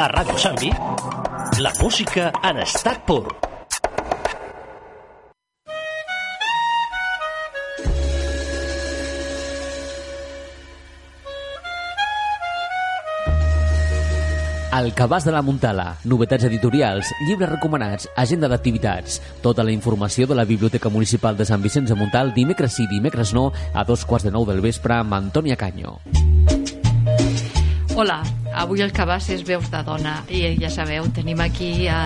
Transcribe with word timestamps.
A 0.00 0.06
Ràdio 0.08 0.38
Sambi, 0.40 0.70
la 1.60 1.70
música 1.76 2.30
en 2.48 2.62
estat 2.62 3.02
pur. 3.04 3.26
El 14.72 14.88
cabàs 14.96 15.28
de 15.28 15.36
la 15.36 15.44
Muntala, 15.44 15.98
novetats 16.08 16.48
editorials, 16.48 17.12
llibres 17.28 17.52
recomanats, 17.52 18.08
agenda 18.16 18.48
d'activitats. 18.48 19.20
Tota 19.44 19.68
la 19.68 19.76
informació 19.76 20.24
de 20.24 20.40
la 20.40 20.48
Biblioteca 20.48 20.88
Municipal 20.88 21.36
de 21.36 21.44
Sant 21.44 21.60
Vicenç 21.60 21.92
de 21.92 22.00
Montal 22.00 22.32
dimecres 22.32 22.80
sí, 22.80 22.88
dimecres 22.88 23.36
no, 23.36 23.50
a 23.74 23.84
dos 23.84 24.08
quarts 24.08 24.24
de 24.24 24.32
nou 24.32 24.48
del 24.48 24.64
vespre 24.64 24.96
amb 24.96 25.20
Antònia 25.20 25.60
Canyo. 25.60 25.98
Hola, 28.00 28.22
avui 28.54 28.82
el 28.82 28.92
cabàs 28.92 29.30
és 29.34 29.44
Veus 29.46 29.70
de 29.70 29.82
Dona 29.86 30.20
i 30.28 30.42
ja 30.60 30.70
sabeu, 30.72 31.06
tenim 31.14 31.40
aquí 31.40 31.88
a 31.88 32.00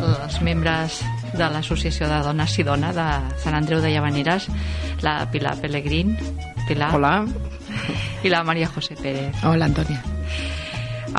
els 0.00 0.40
membres 0.42 1.00
de 1.36 1.48
l'Associació 1.52 2.08
de 2.10 2.20
Dones 2.24 2.56
i 2.58 2.66
Dona 2.66 2.92
de 2.96 3.08
Sant 3.42 3.56
Andreu 3.56 3.82
de 3.82 3.92
Llavaneres, 3.92 4.48
la 5.04 5.22
Pilar 5.30 5.56
Pellegrín. 5.60 6.16
Pilar. 6.68 6.94
Hola. 6.94 7.14
I 8.22 8.28
la 8.28 8.42
Maria 8.44 8.68
José 8.68 8.96
Pérez. 8.96 9.34
Hola, 9.44 9.70
Antònia. 9.70 10.02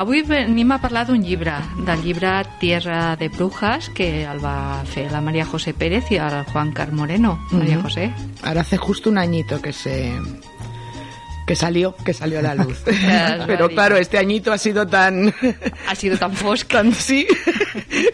Avui 0.00 0.22
venim 0.24 0.70
a 0.72 0.78
parlar 0.80 1.04
d'un 1.04 1.20
llibre, 1.20 1.52
del 1.84 2.00
llibre 2.00 2.30
Tierra 2.60 3.14
de 3.16 3.28
Brujas, 3.28 3.90
que 3.92 4.24
el 4.24 4.40
va 4.40 4.82
fer 4.88 5.10
la 5.12 5.20
María 5.20 5.44
José 5.44 5.74
Pérez 5.74 6.08
i 6.10 6.16
el 6.16 6.44
Juan 6.48 6.72
Car 6.72 6.92
Moreno. 6.92 7.38
María. 7.50 7.80
José. 7.82 8.10
Ahora 8.42 8.62
hace 8.62 8.78
justo 8.78 9.10
un 9.10 9.18
añito 9.18 9.60
que 9.60 9.72
se 9.72 10.12
que 11.52 11.56
salió, 11.56 11.94
que 12.02 12.14
salió 12.14 12.38
a 12.38 12.42
la 12.42 12.54
luz. 12.54 12.80
Es 12.86 13.44
Pero 13.46 13.68
claro, 13.68 13.98
este 13.98 14.16
añito 14.16 14.52
ha 14.52 14.56
sido 14.58 14.86
tan 14.86 15.34
Ha 15.88 15.94
sido 15.94 16.16
tan 16.16 16.32
fosc. 16.32 16.66
tan 16.66 16.94
sí 16.94 17.26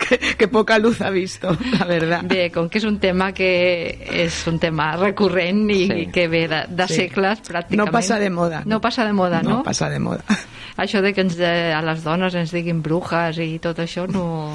que, 0.08 0.18
que 0.36 0.48
poca 0.48 0.76
luz 0.78 1.00
ha 1.00 1.10
visto, 1.10 1.56
la 1.78 1.84
verdad. 1.84 2.22
Bé, 2.24 2.50
com 2.50 2.66
que 2.68 2.78
és 2.78 2.84
un 2.84 2.98
tema 2.98 3.30
que 3.32 3.94
és 4.10 4.40
un 4.50 4.58
tema 4.58 4.96
recurrent 4.96 5.70
i 5.70 5.86
Sí. 5.86 6.06
que 6.12 6.26
ve 6.26 6.48
de, 6.48 6.64
de 6.68 6.88
Sí. 6.88 6.94
segles 7.06 7.42
pràcticament. 7.46 7.76
No 7.86 7.86
passa 7.94 8.18
de 8.18 8.28
moda. 8.30 8.62
No 8.66 8.80
passa 8.80 9.04
de 9.06 9.12
moda, 9.12 9.40
no? 9.42 9.58
No 9.58 9.62
pasa 9.62 9.88
de 9.88 10.00
moda. 10.00 10.24
Això 10.78 11.00
de 11.02 11.10
que 11.10 11.24
ens 11.26 11.34
de, 11.34 11.48
a 11.74 11.80
les 11.82 12.04
dones 12.04 12.36
ens 12.38 12.52
diguin 12.54 12.78
brujas 12.86 13.40
i 13.42 13.58
tot 13.58 13.80
això 13.82 14.04
no... 14.06 14.54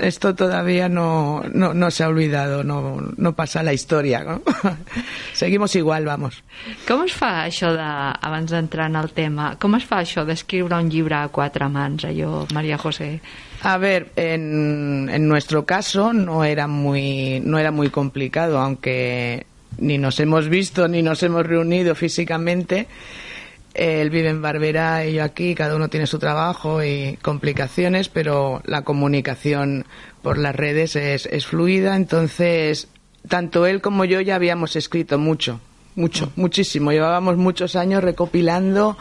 Esto 0.00 0.34
todavía 0.34 0.88
no, 0.88 1.42
no, 1.52 1.74
no 1.74 1.90
se 1.90 2.04
ha 2.04 2.08
olvidado, 2.08 2.64
no, 2.64 3.02
no 3.16 3.32
pasa 3.34 3.62
la 3.62 3.74
historia. 3.74 4.24
¿no? 4.24 4.40
Seguimos 5.34 5.76
igual, 5.76 6.06
vamos. 6.06 6.40
Com 6.88 7.04
es 7.04 7.12
fa 7.12 7.44
això 7.44 7.74
de, 7.76 7.84
abans 7.84 8.54
d'entrar 8.54 8.88
en 8.88 8.96
el 8.96 9.12
tema, 9.12 9.50
com 9.60 9.76
es 9.76 9.84
fa 9.84 10.00
això 10.00 10.24
d'escriure 10.24 10.80
un 10.80 10.88
llibre 10.88 11.18
a 11.20 11.28
quatre 11.28 11.68
mans, 11.68 12.08
allò, 12.08 12.46
Maria 12.56 12.80
José? 12.80 13.18
A 13.60 13.76
ver, 13.76 14.08
en, 14.16 15.10
en 15.12 15.28
nuestro 15.28 15.66
caso 15.66 16.14
no 16.14 16.44
era 16.44 16.66
muy 16.66 17.40
no 17.44 17.58
era 17.58 17.72
muy 17.72 17.90
complicado, 17.90 18.58
aunque 18.58 19.46
ni 19.78 19.98
nos 19.98 20.18
hemos 20.20 20.48
visto 20.48 20.88
ni 20.88 21.02
nos 21.02 21.22
hemos 21.22 21.44
reunido 21.46 21.94
físicamente. 21.94 22.86
Él 23.78 24.10
vive 24.10 24.28
en 24.28 24.42
Barbera 24.42 25.06
y 25.06 25.14
yo 25.14 25.22
aquí, 25.22 25.54
cada 25.54 25.76
uno 25.76 25.88
tiene 25.88 26.08
su 26.08 26.18
trabajo 26.18 26.82
y 26.82 27.16
complicaciones, 27.22 28.08
pero 28.08 28.60
la 28.64 28.82
comunicación 28.82 29.86
por 30.20 30.36
las 30.36 30.56
redes 30.56 30.96
es, 30.96 31.26
es 31.26 31.46
fluida, 31.46 31.94
entonces 31.94 32.88
tanto 33.28 33.66
él 33.66 33.80
como 33.80 34.04
yo 34.04 34.20
ya 34.20 34.34
habíamos 34.34 34.74
escrito 34.74 35.16
mucho, 35.16 35.60
mucho, 35.94 36.32
muchísimo. 36.34 36.90
Llevábamos 36.90 37.36
muchos 37.36 37.76
años 37.76 38.02
recopilando 38.02 38.98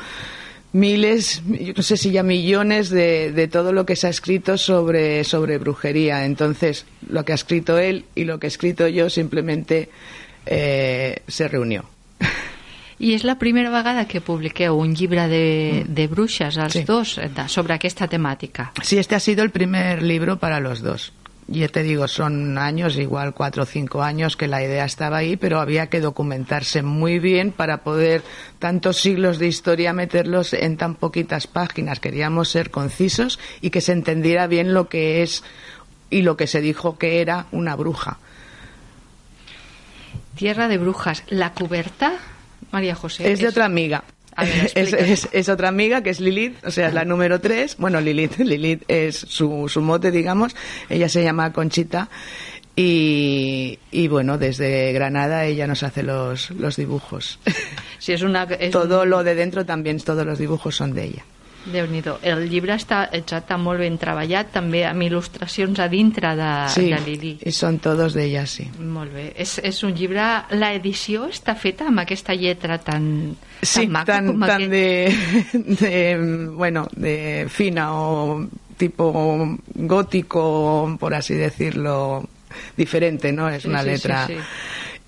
miles, 0.73 1.41
yo 1.47 1.73
no 1.75 1.81
sé 1.81 1.97
si 1.97 2.11
ya 2.11 2.21
millones 2.21 2.91
de, 2.91 3.31
de 3.31 3.47
todo 3.47 3.71
lo 3.71 3.83
que 3.83 3.95
se 3.95 4.05
ha 4.05 4.11
escrito 4.11 4.59
sobre, 4.59 5.23
sobre 5.23 5.57
brujería. 5.57 6.23
Entonces, 6.23 6.85
lo 7.09 7.25
que 7.25 7.31
ha 7.31 7.35
escrito 7.35 7.79
él 7.79 8.05
y 8.13 8.25
lo 8.25 8.39
que 8.39 8.45
he 8.45 8.49
escrito 8.49 8.87
yo 8.87 9.09
simplemente 9.09 9.89
eh, 10.45 11.23
se 11.27 11.47
reunió. 11.47 11.96
I 12.99 13.13
és 13.13 13.23
la 13.23 13.35
primera 13.37 13.69
vegada 13.69 14.07
que 14.09 14.21
publiqueu 14.25 14.73
un 14.79 14.95
llibre 14.97 15.27
de, 15.29 15.85
de 15.87 16.07
bruixes, 16.07 16.57
els 16.57 16.73
Sí. 16.73 16.83
dos, 16.83 17.17
eh, 17.19 17.29
sobre 17.47 17.73
aquesta 17.75 18.07
temàtica. 18.07 18.71
Sí, 18.81 18.97
este 18.97 19.13
ha 19.15 19.19
sido 19.19 19.43
el 19.43 19.51
primer 19.51 20.01
libro 20.01 20.37
para 20.37 20.59
los 20.59 20.81
dos. 20.81 21.13
Ya 21.49 21.69
te 21.69 21.81
digo, 21.83 22.09
son 22.09 22.57
años, 22.57 22.97
igual 22.97 23.33
cuatro 23.33 23.63
o 23.63 23.65
cinco 23.65 24.01
años 24.03 24.35
que 24.35 24.47
la 24.49 24.61
idea 24.63 24.83
estaba 24.83 25.17
ahí, 25.17 25.37
pero 25.37 25.61
había 25.61 25.87
que 25.87 26.01
documentarse 26.01 26.81
muy 26.81 27.19
bien 27.19 27.51
para 27.53 27.83
poder 27.83 28.21
tantos 28.59 28.97
siglos 28.97 29.37
de 29.39 29.47
historia 29.47 29.93
meterlos 29.93 30.53
en 30.53 30.75
tan 30.75 30.95
poquitas 30.95 31.47
páginas. 31.47 32.01
Queríamos 32.01 32.49
ser 32.49 32.69
concisos 32.69 33.39
y 33.61 33.69
que 33.69 33.79
se 33.79 33.93
entendiera 33.93 34.47
bien 34.47 34.73
lo 34.73 34.89
que 34.89 35.21
es 35.23 35.43
y 36.09 36.23
lo 36.23 36.35
que 36.35 36.47
se 36.47 36.59
dijo 36.59 36.97
que 36.97 37.21
era 37.21 37.45
una 37.51 37.75
bruja. 37.77 38.17
Tierra 40.35 40.67
de 40.67 40.77
brujas, 40.79 41.23
la 41.29 41.53
coberta, 41.53 42.13
María 42.71 42.95
José. 42.95 43.31
Es 43.31 43.39
de 43.39 43.47
otra 43.47 43.65
amiga. 43.65 44.03
A 44.35 44.43
ver, 44.45 44.71
es, 44.75 44.93
es- 44.93 45.29
es 45.31 45.49
otra 45.49 45.67
amiga 45.69 46.03
que 46.03 46.09
es 46.11 46.19
Lilith, 46.19 46.63
o 46.65 46.71
sea, 46.71 46.87
es 46.89 46.93
la 46.93 47.05
número 47.05 47.39
tres. 47.41 47.75
Bueno, 47.77 47.99
Lilith, 48.01 48.37
Lilith 48.39 48.83
es 48.87 49.15
su, 49.17 49.67
su 49.67 49.81
mote, 49.81 50.11
digamos. 50.11 50.55
Ella 50.89 51.09
se 51.09 51.23
llama 51.23 51.51
Conchita. 51.53 52.09
Y, 52.79 53.79
y 53.91 54.07
bueno, 54.07 54.37
desde 54.37 54.91
Granada 54.93 55.45
ella 55.45 55.65
nos 55.65 55.81
hace 55.81 56.03
los, 56.03 56.51
los 56.51 56.75
dibujos. 56.75 57.39
Si 57.99 58.13
és 58.13 58.21
una, 58.21 58.45
Todo 58.71 59.05
lo 59.07 59.23
de 59.23 59.33
dentro 59.33 59.65
también, 59.65 59.97
todos 59.99 60.23
los 60.23 60.37
dibujos 60.37 60.75
son 60.75 60.93
de 60.93 61.05
ella. 61.05 61.25
Déu 61.71 61.87
nhi 61.87 62.01
El 62.21 62.47
llibre 62.49 62.73
està, 62.75 63.09
està 63.11 63.57
molt 63.57 63.79
ben 63.79 63.97
treballat, 63.97 64.51
també 64.53 64.85
amb 64.85 65.01
il·lustracions 65.01 65.79
a 65.79 65.87
dintre 65.87 66.35
de, 66.35 66.49
Sí, 66.69 66.89
de 66.89 66.99
Lili. 67.05 67.37
y 67.45 67.51
son 67.51 67.79
todos 67.79 68.13
de 68.13 68.25
ella, 68.25 68.45
sí. 68.45 68.69
Molt 68.79 69.13
bé. 69.13 69.33
És, 69.35 69.59
és 69.63 69.83
un 69.83 69.93
llibre... 69.95 70.23
La 70.51 70.73
edició 70.73 71.27
està 71.27 71.55
feta 71.55 71.87
amb 71.87 71.99
aquesta 71.99 72.33
lletra 72.35 72.77
tan, 72.79 73.35
Sí, 73.61 73.81
tan 73.87 73.91
maca 73.91 74.13
tan, 74.13 74.27
com 74.27 74.39
tan 74.41 74.63
aquest. 74.63 74.71
de, 74.71 75.85
de, 75.87 76.47
bueno, 76.53 76.87
de 76.95 77.47
fina 77.49 77.93
o 77.93 78.47
tipo 78.77 79.57
gótico, 79.75 80.95
por 80.99 81.13
así 81.13 81.33
decirlo, 81.33 82.27
diferente, 82.75 83.31
¿no? 83.31 83.49
Es 83.49 83.63
Sí, 83.63 83.67
una 83.69 83.79
sí, 83.81 83.85
sí, 83.85 83.91
letra. 83.91 84.27
sí. 84.27 84.35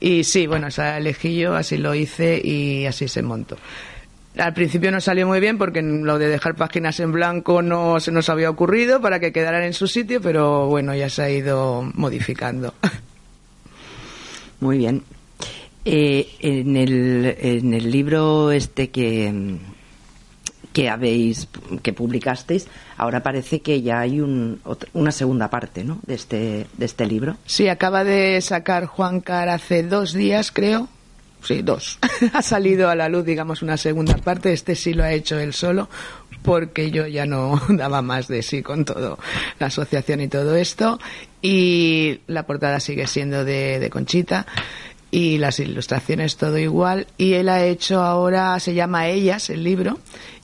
Y 0.02 0.24
sí, 0.24 0.48
bueno, 0.48 0.68
esa 0.68 0.98
elegí 0.98 1.36
yo, 1.38 1.56
así 1.56 1.78
lo 1.78 1.94
hice 1.94 2.40
y 2.44 2.86
así 2.86 3.08
se 3.08 3.22
montó. 3.22 3.58
Al 4.40 4.54
principio 4.54 4.92
no 4.92 5.02
salió 5.02 5.28
muy 5.28 5.40
bien 5.40 5.58
porque 5.58 5.82
lo 5.82 6.18
de 6.18 6.28
dejar 6.28 6.56
páginas 6.56 7.00
en 7.00 7.12
blanco 7.12 7.62
no 7.62 8.00
se 8.00 8.12
nos 8.12 8.30
había 8.30 8.50
ocurrido 8.50 9.02
para 9.02 9.20
que 9.20 9.32
quedaran 9.32 9.64
en 9.64 9.74
su 9.74 9.88
sitio, 9.88 10.22
pero 10.22 10.68
bueno, 10.68 10.96
ya 10.96 11.10
se 11.10 11.24
ha 11.24 11.30
ido 11.30 11.84
modificando. 11.94 12.74
Muy 14.60 14.78
bien. 14.78 15.04
Eh, 15.86 16.28
en, 16.40 16.76
el, 16.76 17.36
en 17.40 17.74
el 17.74 17.90
libro 17.90 18.52
este 18.52 18.90
que, 18.90 19.58
que 20.74 20.90
habéis 20.90 21.48
que 21.82 21.94
publicasteis, 21.94 22.68
ahora 22.98 23.24
parece 23.24 23.62
que 23.62 23.82
ya 23.82 24.02
hay 24.02 24.20
un, 24.20 24.62
una 24.94 25.12
segunda 25.12 25.50
parte, 25.50 25.84
¿no? 25.84 26.00
De 26.06 26.16
este 26.16 26.68
de 26.78 26.86
este 26.86 27.06
libro. 27.06 27.38
Sí, 27.46 27.70
acaba 27.70 28.04
de 28.04 28.40
sacar 28.42 28.86
Juan 28.86 29.22
Car 29.22 29.50
hace 29.50 29.84
dos 29.84 30.14
días, 30.14 30.52
creo. 30.52 30.90
Sí, 31.44 31.62
dos. 31.62 32.00
ha 32.34 32.42
salido 32.42 32.90
a 32.90 32.96
la 32.96 33.10
luz, 33.10 33.26
digamos, 33.26 33.62
una 33.62 33.78
segunda 33.78 34.16
parte. 34.16 34.54
Este 34.54 34.76
sí 34.76 34.94
lo 34.94 35.04
ha 35.04 35.12
hecho 35.12 35.40
él 35.40 35.54
solo, 35.54 35.90
porque 36.42 36.92
yo 36.92 37.08
ya 37.08 37.26
no 37.26 37.60
daba 37.70 38.02
más 38.02 38.28
de 38.28 38.42
sí 38.44 38.62
con 38.62 38.86
todo 38.86 39.20
la 39.60 39.68
asociación 39.68 40.22
y 40.22 40.28
todo 40.28 40.56
esto. 40.56 41.00
Y 41.42 42.20
la 42.28 42.46
portada 42.46 42.80
sigue 42.80 43.08
siendo 43.08 43.46
de, 43.46 43.80
de 43.80 43.90
Conchita. 43.90 44.46
Y 45.12 45.40
las 45.40 45.60
ilustraciones 45.60 46.38
todo 46.38 46.60
igual. 46.60 47.08
Y 47.18 47.34
él 47.34 47.50
ha 47.50 47.66
hecho 47.66 48.02
ahora, 48.02 48.60
se 48.60 48.76
llama 48.76 49.08
Ellas, 49.08 49.50
el 49.50 49.64
libro 49.64 49.98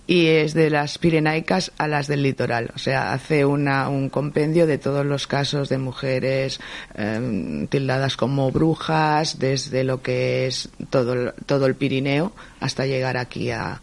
y 0.07 0.27
es 0.27 0.53
de 0.53 0.69
las 0.69 0.97
pirenaicas 0.99 1.71
a 1.77 1.87
las 1.87 2.07
del 2.07 2.21
litoral. 2.23 2.71
O 2.75 2.79
sea, 2.79 3.13
hace 3.13 3.43
una, 3.45 3.89
un 3.89 4.09
compendio 4.09 4.67
de 4.67 4.77
todos 4.77 5.05
los 5.05 5.25
casos 5.27 5.67
de 5.69 5.77
mujeres 5.79 6.59
eh, 6.95 7.67
tildadas 7.69 8.15
como 8.15 8.51
brujas, 8.51 9.39
desde 9.39 9.83
lo 9.83 10.01
que 10.01 10.45
es 10.47 10.69
todo, 10.89 11.33
todo 11.45 11.65
el 11.65 11.75
Pirineo 11.75 12.33
hasta 12.59 12.85
llegar 12.85 13.17
aquí 13.17 13.49
a, 13.51 13.81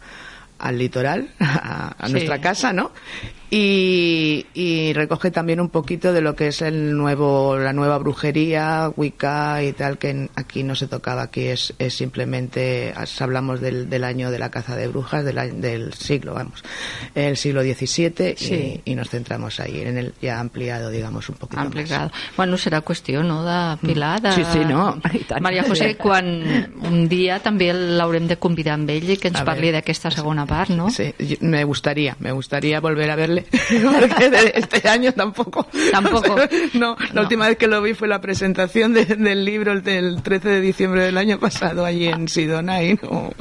al 0.59 0.77
litoral, 0.77 1.29
a, 1.39 1.95
a 1.97 2.07
Sí. 2.07 2.13
nuestra 2.13 2.39
casa, 2.39 2.71
¿no? 2.71 2.91
Y, 3.49 4.47
y 4.55 4.93
recoge 4.93 5.29
también 5.29 5.59
un 5.59 5.69
poquito 5.69 6.11
de 6.11 6.21
lo 6.21 6.35
que 6.35 6.47
es 6.47 6.61
el 6.61 6.97
nuevo, 6.97 7.57
la 7.57 7.71
nueva 7.71 7.97
brujería, 7.99 8.89
Wicca 8.95 9.61
y 9.63 9.73
tal, 9.73 9.97
que 9.99 10.29
aquí 10.35 10.63
no 10.63 10.75
se 10.75 10.87
tocaba, 10.87 11.23
aquí 11.23 11.41
es, 11.47 11.73
es 11.77 11.93
simplemente, 11.93 12.93
hablamos 13.19 13.61
del, 13.61 13.89
del 13.89 14.03
año 14.03 14.31
de 14.31 14.39
la 14.39 14.49
caza 14.49 14.75
de 14.75 14.87
brujas, 14.87 15.23
del, 15.23 15.61
del 15.61 15.93
siglo, 15.93 16.33
vamos, 16.33 16.63
el 17.13 17.37
siglo 17.37 17.61
XVII, 17.61 18.33
Sí. 18.37 18.81
y, 18.85 18.91
y 18.91 18.95
nos 18.95 19.09
centramos 19.09 19.59
ahí, 19.59 19.81
en 19.81 19.97
el 19.97 20.13
ya 20.21 20.39
ampliado, 20.39 20.89
digamos, 20.89 21.29
un 21.29 21.35
poquito 21.35 21.61
Ampliado. 21.61 22.11
Bueno, 22.35 22.57
serà 22.57 22.81
qüestió, 22.81 23.23
no?, 23.23 23.43
de 23.45 23.77
Pilar, 23.85 24.21
de... 24.21 24.31
Sí, 24.31 24.43
sí, 24.51 24.59
no. 24.67 24.99
Maria 25.41 25.63
José, 25.63 25.95
quan 26.01 26.73
un 26.81 27.07
dia 27.07 27.37
també 27.43 27.69
l'haurem 27.73 28.27
de 28.27 28.37
convidar 28.41 28.73
amb 28.79 28.89
ell 28.89 29.13
i 29.13 29.17
que 29.17 29.29
ens 29.29 29.41
A 29.43 29.45
parli 29.45 29.71
d'aquesta 29.71 30.09
segona 30.11 30.45
part, 30.49 30.71
no? 30.73 30.89
Sí, 30.89 31.13
me 31.41 31.63
gustaría, 31.63 32.15
me 32.19 32.31
gustaría 32.31 32.79
volver 32.81 33.09
a 33.11 33.15
verle. 33.15 33.42
Sé, 33.51 33.79
porque 33.99 34.29
de 34.29 34.51
este 34.55 34.87
año 34.87 35.11
tampoco. 35.13 35.65
Tampoco. 35.91 36.35
no, 36.73 36.95
la 36.99 37.13
No. 37.13 37.21
última 37.21 37.47
vez 37.47 37.57
que 37.57 37.67
lo 37.67 37.81
vi 37.81 37.93
fue 37.93 38.07
la 38.07 38.21
presentación 38.21 38.93
de- 38.93 39.05
del 39.05 39.45
libro 39.45 39.71
el 39.71 39.83
del 39.83 40.21
13 40.23 40.49
de 40.49 40.61
diciembre 40.61 41.03
del 41.03 41.17
año 41.17 41.39
pasado 41.39 41.85
allí 41.85 42.07
en 42.07 42.27
Sidona 42.27 42.83
y 42.83 42.93
no. 43.01 43.31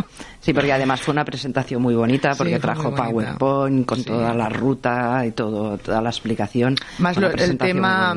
Sí, 0.40 0.52
porque 0.52 0.72
además 0.72 1.00
fue 1.00 1.12
una 1.12 1.25
presentación 1.25 1.81
muy 1.81 1.94
bonita, 1.94 2.34
porque 2.34 2.54
Sí, 2.56 2.60
trajo. 2.60 2.93
PowerPoint 2.94 3.87
con 3.87 3.99
Sí. 3.99 4.04
toda 4.04 4.34
la 4.34 4.49
ruta 4.49 5.25
y 5.25 5.31
todo, 5.31 5.78
toda 5.78 6.02
la 6.02 6.10
explicación. 6.10 6.75
Más 6.98 7.16
lo- 7.16 7.31
el 7.31 7.56
tema. 7.58 8.14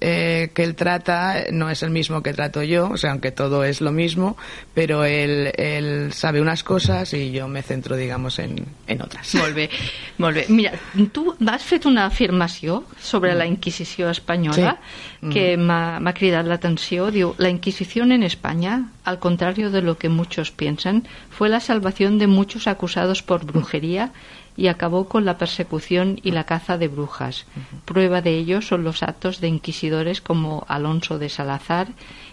Eh, 0.00 0.50
que 0.54 0.64
él 0.64 0.74
trata 0.74 1.44
no 1.52 1.70
es 1.70 1.82
el 1.82 1.90
mismo 1.90 2.22
que 2.22 2.32
trato 2.32 2.62
yo, 2.62 2.88
o 2.90 2.96
sea, 2.96 3.10
aunque 3.12 3.30
todo 3.32 3.64
es 3.64 3.80
lo 3.80 3.92
mismo, 3.92 4.36
pero 4.74 5.04
él, 5.04 5.52
él 5.56 6.12
sabe 6.12 6.40
unas 6.40 6.62
cosas 6.64 7.12
y 7.14 7.30
yo 7.32 7.48
me 7.48 7.62
centro, 7.62 7.96
digamos, 7.96 8.38
en, 8.38 8.64
en 8.86 9.02
otras. 9.02 9.34
Molt 9.34 9.54
bé, 9.54 9.68
molt 10.18 10.36
bé. 10.36 10.46
Mira, 10.48 10.72
tu 11.12 11.34
has 11.46 11.62
fet 11.64 11.86
una 11.86 12.06
afirmació 12.06 12.84
sobre 13.00 13.34
la 13.34 13.46
Inquisició 13.46 14.10
espanyola 14.10 14.78
Sí. 15.20 15.28
que 15.28 15.56
m'ha 15.58 16.00
m'ha 16.00 16.14
cridat 16.14 16.46
l'atenció. 16.48 17.10
Diu, 17.12 17.34
la 17.36 17.50
Inquisición 17.50 18.10
en 18.12 18.22
España, 18.22 18.90
al 19.04 19.18
contrario 19.18 19.70
de 19.70 19.82
lo 19.82 19.98
que 19.98 20.08
muchos 20.08 20.50
piensan, 20.50 21.04
fue 21.28 21.50
la 21.50 21.60
salvación 21.60 22.18
de 22.18 22.26
muchos 22.26 22.66
acusados 22.66 23.22
por 23.22 23.44
brujería 23.44 24.12
y 24.56 24.66
acabó 24.68 25.08
con 25.08 25.24
la 25.24 25.38
persecución 25.38 26.18
y 26.22 26.32
la 26.32 26.44
caza 26.44 26.76
de 26.78 26.88
brujas. 26.88 27.46
Prueba 27.84 28.20
de 28.20 28.36
ello 28.36 28.60
son 28.62 28.84
los 28.84 29.02
actos 29.02 29.40
de 29.40 29.48
inquisidores 29.48 30.20
como 30.20 30.64
Alonso 30.68 31.18
de 31.18 31.28
Salazar 31.28 31.88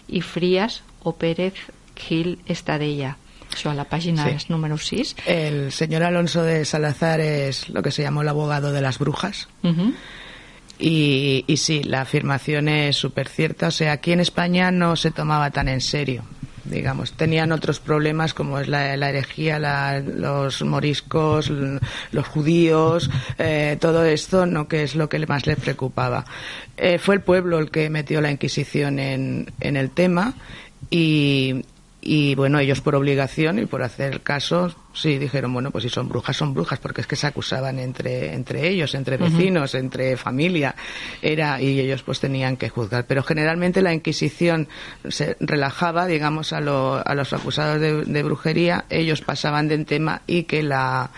y 0.06 0.20
Frías 0.20 0.82
o 1.02 1.14
Pérez 1.16 1.54
Gil 1.96 2.38
Estadella. 2.46 3.16
Això 3.50 3.70
a 3.70 3.74
la 3.74 3.86
Sí. 4.28 4.34
és 4.36 4.50
número 4.50 4.76
6. 4.76 5.16
El 5.26 5.72
señor 5.72 6.02
Alonso 6.02 6.42
de 6.42 6.64
Salazar 6.66 7.18
es 7.20 7.70
lo 7.70 7.82
que 7.82 7.90
se 7.90 8.02
llamó 8.02 8.20
el 8.22 8.28
abogado 8.28 8.72
de 8.72 8.82
las 8.82 8.98
brujas. 8.98 9.48
Uh 9.62 9.92
Y, 10.80 11.44
y 11.48 11.56
sí, 11.56 11.82
la 11.82 12.02
afirmación 12.02 12.68
es 12.68 12.94
súper 12.96 13.28
cierta. 13.28 13.66
O 13.66 13.70
sea, 13.72 13.90
aquí 13.92 14.12
en 14.12 14.20
España 14.20 14.70
no 14.70 14.94
se 14.94 15.10
tomaba 15.10 15.50
tan 15.50 15.66
en 15.68 15.80
serio. 15.80 16.22
Digamos, 16.70 17.12
tenían 17.12 17.52
otros 17.52 17.80
problemas 17.80 18.34
como 18.34 18.58
es 18.58 18.68
la, 18.68 18.94
herejía, 18.94 19.58
la- 19.58 20.00
los 20.00 20.62
moriscos, 20.62 21.50
los 21.50 22.26
judíos, 22.26 23.10
eh, 23.38 23.76
todo 23.80 24.04
esto, 24.04 24.46
no 24.46 24.68
que 24.68 24.82
es 24.82 24.94
lo 24.94 25.08
que 25.08 25.24
más 25.26 25.46
les 25.46 25.56
preocupaba. 25.58 26.24
Eh, 26.76 26.98
fue 26.98 27.14
el 27.16 27.20
pueblo 27.22 27.58
el 27.58 27.70
que 27.70 27.90
metió 27.90 28.20
la 28.20 28.30
Inquisición 28.30 28.98
en, 28.98 29.50
en 29.60 29.76
el 29.76 29.90
tema 29.90 30.34
y, 30.90 31.64
y 32.00 32.34
bueno, 32.36 32.58
ellos 32.60 32.80
por 32.80 32.94
obligación 32.94 33.58
y 33.58 33.66
por 33.66 33.82
hacer 33.82 34.20
caso, 34.20 34.74
sí 34.94 35.18
dijeron, 35.18 35.52
bueno, 35.52 35.70
pues 35.72 35.82
si 35.82 35.90
son 35.90 36.08
brujas, 36.08 36.36
son 36.36 36.54
brujas, 36.54 36.78
porque 36.78 37.00
es 37.00 37.06
que 37.08 37.16
se 37.16 37.26
acusaban 37.26 37.78
entre, 37.80 38.34
entre 38.34 38.68
ellos, 38.68 38.94
entre 38.94 39.16
vecinos, 39.16 39.74
entre 39.74 40.16
familia, 40.16 40.74
era, 41.22 41.60
y 41.60 41.80
ellos 41.80 42.02
pues 42.04 42.20
tenían 42.20 42.56
que 42.56 42.68
juzgar. 42.68 43.04
Pero 43.06 43.22
generalmente 43.24 43.82
la 43.82 43.92
Inquisición 43.92 44.68
se 45.08 45.36
relajaba, 45.40 46.06
digamos, 46.06 46.52
a, 46.52 46.60
lo- 46.60 47.02
a 47.04 47.14
los 47.14 47.32
acusados 47.32 47.80
de, 47.80 48.04
de 48.04 48.22
brujería, 48.22 48.84
ellos 48.90 49.20
pasaban 49.20 49.66
de 49.68 49.84
tema 49.84 50.22
y 50.26 50.44
que 50.44 50.62
la, 50.62 51.10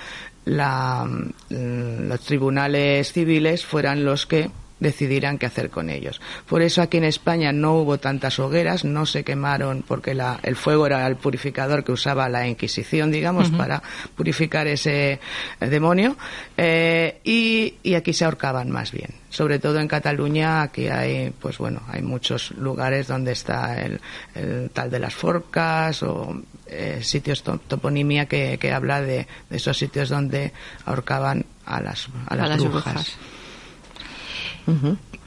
la, 0.46 1.04
mm, 1.04 2.08
los 2.08 2.20
tribunales 2.20 3.12
civiles 3.12 3.66
fueran 3.66 4.04
los 4.04 4.26
que 4.26 4.50
decidirán 4.80 5.38
qué 5.38 5.46
hacer 5.46 5.70
con 5.70 5.90
ellos. 5.90 6.20
Por 6.48 6.62
eso 6.62 6.82
aquí 6.82 6.96
en 6.96 7.04
España 7.04 7.52
no 7.52 7.74
hubo 7.74 7.98
tantas 7.98 8.38
hogueras, 8.38 8.84
no 8.84 9.06
se 9.06 9.22
quemaron 9.24 9.84
porque 9.86 10.14
la- 10.14 10.40
el 10.42 10.56
fuego 10.56 10.86
era 10.86 11.06
el 11.06 11.16
purificador 11.16 11.84
que 11.84 11.92
usaba 11.92 12.28
la 12.28 12.48
Inquisición, 12.48 13.10
digamos, 13.10 13.50
para 13.50 13.82
purificar 14.16 14.66
ese 14.66 15.20
eh, 15.60 15.66
demonio. 15.68 16.16
Eh, 16.56 17.20
y, 17.24 17.74
y 17.82 17.94
aquí 17.94 18.12
se 18.12 18.24
ahorcaban 18.24 18.70
más 18.70 18.90
bien. 18.92 19.10
Sobre 19.28 19.58
todo 19.60 19.78
en 19.78 19.86
Cataluña, 19.86 20.62
aquí 20.62 20.88
hay, 20.88 21.30
pues 21.30 21.58
bueno, 21.58 21.82
hay 21.88 22.02
muchos 22.02 22.50
lugares 22.52 23.06
donde 23.06 23.32
está 23.32 23.80
el, 23.80 24.00
el 24.34 24.70
tal 24.70 24.90
de 24.90 24.98
las 24.98 25.14
forcas 25.14 26.02
o 26.02 26.42
eh, 26.66 26.98
sitios 27.02 27.42
to- 27.44 27.58
toponimia 27.68 28.26
que, 28.26 28.58
que 28.60 28.72
habla 28.72 29.00
de, 29.02 29.26
de 29.48 29.56
esos 29.56 29.76
sitios 29.78 30.08
donde 30.08 30.52
ahorcaban 30.84 31.44
a 31.64 31.80
las, 31.80 32.08
a 32.26 32.34
las, 32.36 32.48
brujas. 32.70 32.94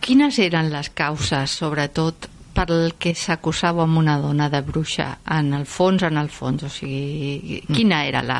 Quines 0.04 0.38
eren 0.40 0.70
les 0.74 0.90
causes, 0.92 1.52
sobretot, 1.52 2.28
pel 2.54 2.94
que 3.00 3.16
s'acusava 3.18 3.84
amb 3.88 3.98
una 3.98 4.18
dona 4.22 4.50
de 4.52 4.60
bruixa 4.62 5.18
en 5.32 5.54
el 5.58 5.66
fons, 5.66 6.04
en 6.04 6.18
el 6.18 6.28
fons? 6.30 6.64
O 6.64 6.70
sigui, 6.70 7.62
quina 7.74 8.04
era 8.06 8.22
la, 8.22 8.40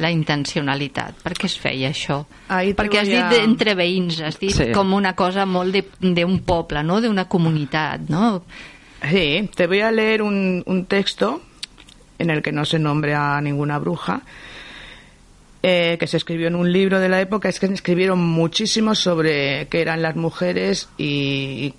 la 0.00 0.10
intencionalitat? 0.10 1.20
Per 1.22 1.34
què 1.38 1.46
es 1.46 1.58
feia 1.60 1.90
això? 1.92 2.24
Te 2.48 2.72
Perquè 2.74 3.02
has 3.04 3.08
dit 3.12 3.36
entre 3.44 3.76
veïns, 3.78 4.18
has 4.26 4.38
dit 4.40 4.50
Sí. 4.56 4.72
com 4.72 4.92
una 4.94 5.12
cosa 5.14 5.46
molt 5.46 5.72
de- 5.72 5.86
d'un 6.00 6.40
poble, 6.40 6.82
no? 6.82 7.00
d'una 7.00 7.26
comunitat, 7.28 8.08
no? 8.08 8.42
Sí, 9.08 9.48
te 9.54 9.66
voy 9.66 9.80
a 9.80 9.92
leer 9.92 10.22
un, 10.22 10.62
un 10.66 10.84
texto 10.86 11.40
en 12.18 12.30
el 12.30 12.42
que 12.42 12.52
no 12.52 12.64
se 12.64 12.78
nombra 12.78 13.36
a 13.36 13.40
ninguna 13.40 13.78
bruja, 13.78 14.20
eh, 15.62 15.96
que 15.98 16.06
se 16.06 16.16
escribió 16.16 16.48
en 16.48 16.54
un 16.54 16.72
libro 16.72 17.00
de 17.00 17.08
la 17.08 17.20
época. 17.20 17.48
Es 17.48 17.60
que 17.60 17.66
escribieron 17.66 18.18
muchísimo 18.18 18.94
sobre 18.94 19.68
qué 19.68 19.80
eran 19.80 20.02
las 20.02 20.16
mujeres 20.16 20.88
y, 20.96 21.74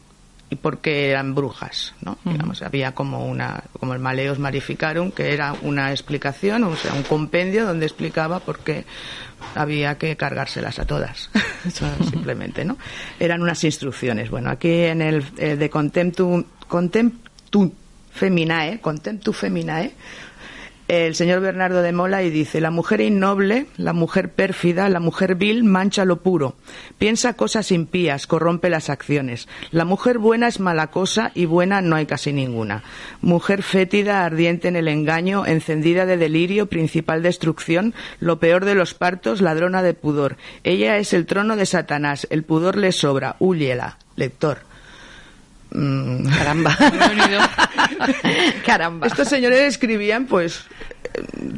y 0.51 0.56
por 0.57 0.80
qué 0.80 1.10
eran 1.10 1.33
brujas, 1.33 1.95
¿no? 2.01 2.18
Digamos, 2.25 2.62
había 2.62 2.94
como 2.94 3.25
una, 3.25 3.63
como 3.80 3.94
el 3.94 4.00
Maleos 4.00 4.38
Marificarum, 4.38 5.12
que 5.12 5.33
era 5.33 5.56
una 5.62 5.92
explicación, 5.92 6.66
o 6.66 6.75
sea, 6.75 6.94
un 6.94 7.04
compendio 7.04 7.66
donde 7.66 7.86
explicaba 7.86 8.42
por 8.42 8.60
qué 8.60 8.83
había 9.56 9.98
que 9.98 10.18
cargárselas 10.18 10.78
a 10.78 10.86
todas, 10.86 11.30
simplemente, 12.12 12.66
¿no? 12.66 12.78
Eran 13.18 13.42
unas 13.42 13.63
instrucciones. 13.63 14.30
Bueno, 14.30 14.50
aquí 14.50 14.72
en 14.72 15.01
el 15.01 15.24
eh, 15.38 15.56
de 15.56 15.69
Contemptu, 15.69 16.45
Contemptu 16.68 17.74
Feminae, 18.12 18.81
Contemptu 18.81 19.31
Feminae, 19.31 19.94
el 20.92 21.16
señor 21.16 21.40
Bernardo 21.40 21.82
de 21.82 21.94
Mola 21.94 22.22
y 22.22 22.30
dice, 22.30 22.60
la 22.60 22.70
mujer 22.70 23.00
innoble, 23.00 23.68
la 23.78 23.94
mujer 23.94 24.34
pérfida, 24.34 24.90
la 24.90 25.00
mujer 25.00 25.36
vil 25.36 25.64
mancha 25.64 26.04
lo 26.04 26.22
puro, 26.22 26.56
piensa 26.98 27.36
cosas 27.36 27.72
impías, 27.72 28.28
corrompe 28.28 28.70
las 28.70 28.90
acciones. 28.90 29.48
La 29.72 29.86
mujer 29.86 30.18
buena 30.18 30.50
es 30.50 30.60
mala 30.60 30.88
cosa 30.88 31.32
y 31.34 31.46
buena 31.46 31.80
no 31.82 31.96
hay 31.96 32.08
casi 32.08 32.33
ninguna. 32.33 32.83
Mujer 33.21 33.64
fétida, 33.64 34.26
ardiente 34.26 34.68
en 34.68 34.76
el 34.76 34.90
engaño, 34.90 35.45
encendida 35.45 36.06
de 36.06 36.18
delirio, 36.18 36.66
principal 36.66 37.24
destrucción, 37.24 37.94
lo 38.19 38.40
peor 38.40 38.66
de 38.66 38.76
los 38.76 38.94
partos, 38.94 39.40
ladrona 39.40 39.83
de 39.83 39.94
pudor. 39.94 40.36
Ella 40.66 40.98
es 40.98 41.14
el 41.14 41.26
trono 41.26 41.56
de 41.56 41.68
Satanás, 41.68 42.28
el 42.31 42.44
pudor 42.44 42.76
le 42.76 42.92
sobra, 42.92 43.38
húyela, 43.40 43.98
lector. 44.18 44.70
Mm, 45.73 46.28
Caramba. 46.30 46.78
Caramba. 48.66 49.07
Estos 49.07 49.28
señores 49.28 49.61
escribían, 49.61 50.25
pues, 50.25 50.66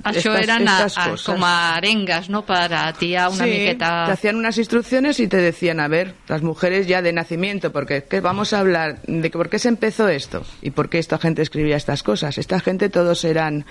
Això 0.04 0.34
estas- 0.40 0.98
a, 0.98 1.04
a, 1.06 1.10
cosas. 1.12 1.26
com 1.36 1.44
a 1.46 1.76
arengues, 1.76 2.30
no?, 2.30 2.42
per 2.46 2.74
atiar 2.74 3.30
una 3.30 3.44
Sí, 3.46 3.50
miqueta... 3.52 4.06
te 4.08 4.12
hacían 4.14 4.36
unas 4.36 4.58
instrucciones 4.58 5.20
y 5.20 5.28
te 5.28 5.38
decían, 5.38 5.80
a 5.80 5.88
ver, 5.88 6.16
las 6.28 6.42
mujeres 6.42 6.88
ya 6.88 7.02
de 7.02 7.14
nacimiento, 7.14 7.72
porque 7.72 8.04
vamos 8.22 8.54
a 8.54 8.60
hablar 8.60 9.02
de 9.06 9.30
que 9.30 9.38
por 9.38 9.50
qué 9.50 9.60
se 9.60 9.68
empezó 9.70 10.08
esto 10.10 10.44
y 10.62 10.72
por 10.72 10.90
qué 10.90 10.98
esta 11.00 11.18
gente 11.20 11.42
escribía 11.44 11.76
estas 11.76 12.02
cosas. 12.04 12.38
Esta 12.38 12.60
gente 12.60 12.90
todos 12.90 13.24
eran 13.26 13.66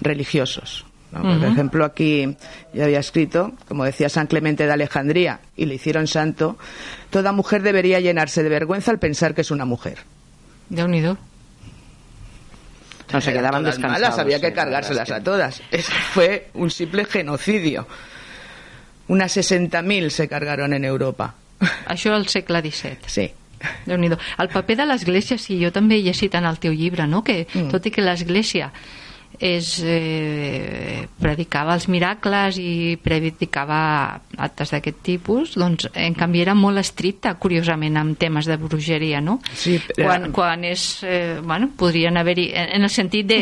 religiosos. 0.00 0.86
¿No? 1.14 1.38
Por 1.40 1.48
ejemplo, 1.48 1.84
aquí 1.84 2.36
yo 2.72 2.84
había 2.84 2.98
escrito, 3.00 3.52
como 3.68 3.84
decía 3.84 4.08
San 4.08 4.26
Clemente 4.26 4.66
de 4.66 4.72
Alejandría, 4.72 5.40
y 5.56 5.66
le 5.66 5.74
hicieron 5.76 6.06
santo, 6.06 6.58
toda 7.10 7.32
mujer 7.32 7.62
debería 7.62 8.00
llenarse 8.00 8.42
de 8.42 8.48
vergüenza 8.48 8.90
al 8.90 8.98
pensar 8.98 9.34
que 9.34 9.40
es 9.42 9.50
una 9.50 9.64
mujer. 9.64 9.98
Déu-n'hi-do. 10.70 11.16
No 13.12 13.20
se 13.20 13.32
quedaban 13.32 13.62
Todas 13.62 13.76
descansados. 13.76 14.02
malas, 14.02 14.18
había 14.18 14.38
que 14.40 14.46
verdad 14.48 14.62
cargárselas 14.64 15.10
a 15.10 15.22
todas. 15.22 15.62
Eso 15.70 15.92
fue 16.12 16.48
un 16.54 16.70
simple 16.70 17.04
genocidio. 17.04 17.86
Unas 19.08 19.36
60.000 19.36 20.08
se 20.10 20.26
cargaron 20.28 20.72
en 20.72 20.84
Europa. 20.84 21.34
Això 21.86 22.12
al 22.12 22.26
segle 22.28 22.60
XVII. 22.60 22.98
Sí. 23.06 23.30
déu 23.86 23.96
nhi 23.96 24.10
El 24.38 24.48
paper 24.52 24.76
de 24.76 24.84
l'Església, 24.86 25.38
sí, 25.38 25.56
jo 25.62 25.70
també 25.72 25.96
he 25.96 26.02
llegit 26.02 26.34
en 26.34 26.44
el 26.44 26.58
teu 26.60 26.72
llibre, 26.72 27.06
no? 27.06 27.22
que 27.24 27.46
Mm. 27.54 27.70
tot 27.70 27.86
i 27.86 27.90
que 27.90 28.02
l'Església 28.02 28.72
és, 29.38 29.80
eh, 29.84 31.06
predicava 31.20 31.74
els 31.74 31.88
miracles 31.90 32.58
i 32.60 32.96
predicava 33.02 34.20
actes 34.36 34.70
d'aquest 34.74 35.00
tipus, 35.02 35.54
doncs 35.58 35.88
en 35.94 36.14
canvi 36.14 36.42
era 36.44 36.54
molt 36.54 36.78
estricta, 36.78 37.34
curiosament, 37.40 37.96
amb 37.96 38.18
temes 38.18 38.46
de 38.46 38.56
bruixeria, 38.56 39.20
no? 39.20 39.40
Sí, 39.54 39.80
però- 39.88 40.06
quan, 40.06 40.32
quan 40.32 40.64
és... 40.64 41.02
Eh, 41.02 41.40
bueno, 41.42 41.70
podrien 41.76 42.16
haver-hi... 42.16 42.50
En, 42.54 42.70
en 42.78 42.82
el 42.88 42.90
sentit 42.90 43.26
de 43.26 43.40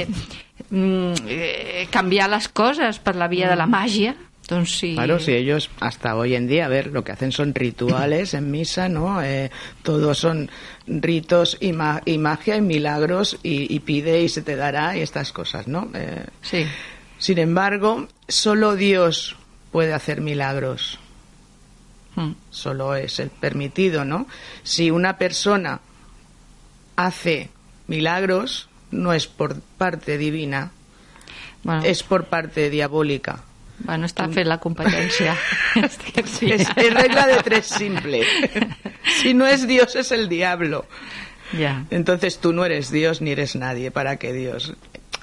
mm, 0.70 1.14
eh, 1.28 1.87
canviar 1.90 2.30
les 2.30 2.49
coses 2.49 2.99
per 2.99 3.16
la 3.16 3.28
via 3.28 3.49
de 3.50 3.56
la 3.56 3.66
màgia, 3.66 4.14
sí... 4.66 4.94
Claro, 4.94 5.18
si 5.18 5.32
ellos 5.32 5.70
hasta 5.80 6.14
hoy 6.16 6.34
en 6.34 6.46
día, 6.49 6.66
a 6.66 6.68
ver, 6.68 6.88
lo 6.88 7.04
que 7.04 7.12
hacen 7.12 7.32
son 7.32 7.54
rituales 7.54 8.34
en 8.34 8.50
misa, 8.50 8.88
¿no? 8.88 9.22
Eh, 9.22 9.50
todos 9.82 10.18
son 10.18 10.50
ritos 10.87 11.56
y, 11.61 11.72
ma- 11.72 12.02
y 12.04 12.18
magia 12.18 12.56
y 12.56 12.61
milagros 12.61 13.38
y, 13.42 13.72
y 13.75 13.80
pide 13.80 14.22
y 14.22 14.28
se 14.28 14.42
te 14.42 14.56
dará 14.56 14.96
y 14.96 15.00
estas 15.00 15.32
cosas, 15.32 15.68
¿no? 15.68 15.88
Eh, 15.94 16.26
Sí. 16.42 16.66
sin 17.18 17.38
embargo, 17.38 18.08
solo 18.28 18.75
Dios 18.76 19.37
puede 19.70 19.94
hacer 19.94 20.20
milagros. 20.20 20.99
Mm. 22.16 22.32
Solo 22.50 22.94
es 22.94 23.20
el 23.20 23.30
permitido, 23.30 24.04
¿no? 24.04 24.26
Si 24.64 24.90
una 24.90 25.16
persona 25.16 25.80
hace 26.96 27.49
milagros, 27.87 28.68
no 28.90 29.12
es 29.14 29.26
por 29.26 29.61
parte 29.78 30.18
divina, 30.18 30.72
Bueno, 31.62 31.82
es 31.84 32.02
por 32.02 32.26
parte 32.26 32.68
diabólica. 32.70 33.44
Bueno, 33.85 34.07
està 34.07 34.29
fent 34.33 34.47
la 34.49 34.59
competència. 34.61 35.35
sí. 36.27 36.51
Es, 36.53 36.69
es 36.77 36.95
regla 36.95 37.27
de 37.27 37.37
tres 37.43 37.67
simple. 37.67 38.23
Si 39.21 39.35
no 39.35 39.47
es 39.47 39.67
Dios, 39.67 39.97
es 39.97 40.12
el 40.12 40.29
diablo. 40.29 40.87
Ja. 41.57 41.85
Entonces 41.91 42.39
tú 42.39 42.53
no 42.53 42.65
eres 42.65 42.91
Dios 42.91 43.21
ni 43.21 43.31
eres 43.33 43.57
nadie 43.57 43.91
para 43.91 44.17
que 44.17 44.33
Dios. 44.33 44.75